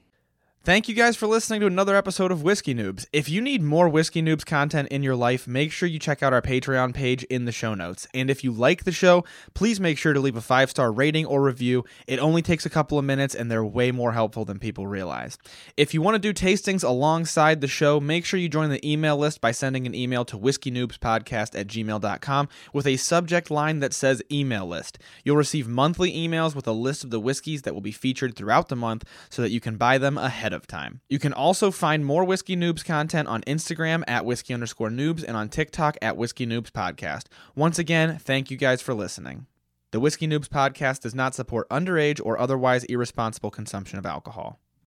Thank 0.64 0.88
you 0.88 0.94
guys 0.94 1.16
for 1.16 1.27
listening 1.27 1.59
to 1.62 1.66
another 1.66 1.96
episode 1.96 2.31
of 2.31 2.44
Whiskey 2.44 2.72
Noobs. 2.72 3.05
If 3.12 3.29
you 3.29 3.40
need 3.40 3.62
more 3.62 3.88
Whiskey 3.88 4.22
Noobs 4.22 4.46
content 4.46 4.87
in 4.90 5.03
your 5.03 5.16
life, 5.16 5.48
make 5.48 5.72
sure 5.72 5.88
you 5.88 5.98
check 5.98 6.22
out 6.22 6.33
our 6.33 6.40
Patreon 6.40 6.94
page 6.94 7.25
in 7.25 7.46
the 7.46 7.51
show 7.51 7.75
notes. 7.75 8.07
And 8.14 8.31
if 8.31 8.44
you 8.44 8.53
like 8.53 8.85
the 8.85 8.92
show, 8.92 9.25
please 9.55 9.81
make 9.81 9.98
sure 9.98 10.12
to 10.12 10.20
leave 10.20 10.37
a 10.37 10.40
five 10.40 10.70
star 10.70 10.92
rating 10.92 11.27
or 11.27 11.42
review. 11.42 11.85
It 12.07 12.20
only 12.20 12.42
takes 12.42 12.64
a 12.64 12.70
couple 12.70 12.96
of 12.96 13.05
minutes 13.05 13.35
and 13.35 13.51
they're 13.51 13.64
way 13.64 13.90
more 13.90 14.12
helpful 14.12 14.44
than 14.44 14.61
people 14.61 14.87
realize. 14.87 15.37
If 15.77 15.94
you 15.94 16.01
want 16.01 16.14
to 16.14 16.20
do 16.20 16.33
tastings 16.33 16.85
alongside 16.85 17.61
the 17.61 17.66
show, 17.66 17.98
make 17.98 18.25
sure 18.25 18.38
you 18.38 18.48
join 18.48 18.70
the 18.70 18.88
email 18.88 19.16
list 19.16 19.40
by 19.40 19.51
sending 19.51 19.85
an 19.85 19.96
email 19.96 20.25
to 20.27 20.38
whiskeynoobspodcast 20.38 21.59
at 21.59 21.66
gmail.com 21.66 22.48
with 22.72 22.87
a 22.87 22.96
subject 22.98 23.51
line 23.51 23.81
that 23.81 23.92
says 23.92 24.22
email 24.31 24.68
list. 24.68 25.01
You'll 25.25 25.35
receive 25.35 25.66
monthly 25.66 26.12
emails 26.12 26.55
with 26.55 26.68
a 26.68 26.72
list 26.72 27.03
of 27.03 27.11
the 27.11 27.18
whiskeys 27.18 27.62
that 27.62 27.75
will 27.75 27.81
be 27.81 27.90
featured 27.90 28.37
throughout 28.37 28.68
the 28.68 28.77
month 28.77 29.05
so 29.29 29.42
that 29.42 29.51
you 29.51 29.59
can 29.59 29.77
buy 29.77 29.98
them 29.98 30.16
ahead 30.16 30.51
ahead 30.52 30.62
of 30.62 30.66
time. 30.66 31.00
You 31.08 31.18
can 31.18 31.32
also 31.32 31.70
find 31.70 32.04
more 32.04 32.24
Whiskey 32.24 32.56
Noobs 32.56 32.84
content 32.84 33.28
on 33.28 33.42
Instagram 33.42 34.04
at 34.06 34.24
whiskey 34.24 34.54
underscore 34.54 34.90
noobs 34.90 35.24
and 35.26 35.36
on 35.36 35.48
TikTok 35.48 35.96
at 36.02 36.16
Whiskey 36.16 36.46
Noobs 36.46 36.70
Podcast. 36.70 37.24
Once 37.56 37.78
again, 37.78 38.18
thank 38.18 38.50
you 38.50 38.56
guys 38.56 38.82
for 38.82 38.94
listening. 38.94 39.46
The 39.90 40.00
Whiskey 40.00 40.26
Noobs 40.26 40.48
Podcast 40.48 41.00
does 41.00 41.14
not 41.14 41.34
support 41.34 41.68
underage 41.68 42.20
or 42.24 42.38
otherwise 42.38 42.84
irresponsible 42.84 43.50
consumption 43.50 43.98
of 43.98 44.06
alcohol. 44.06 44.58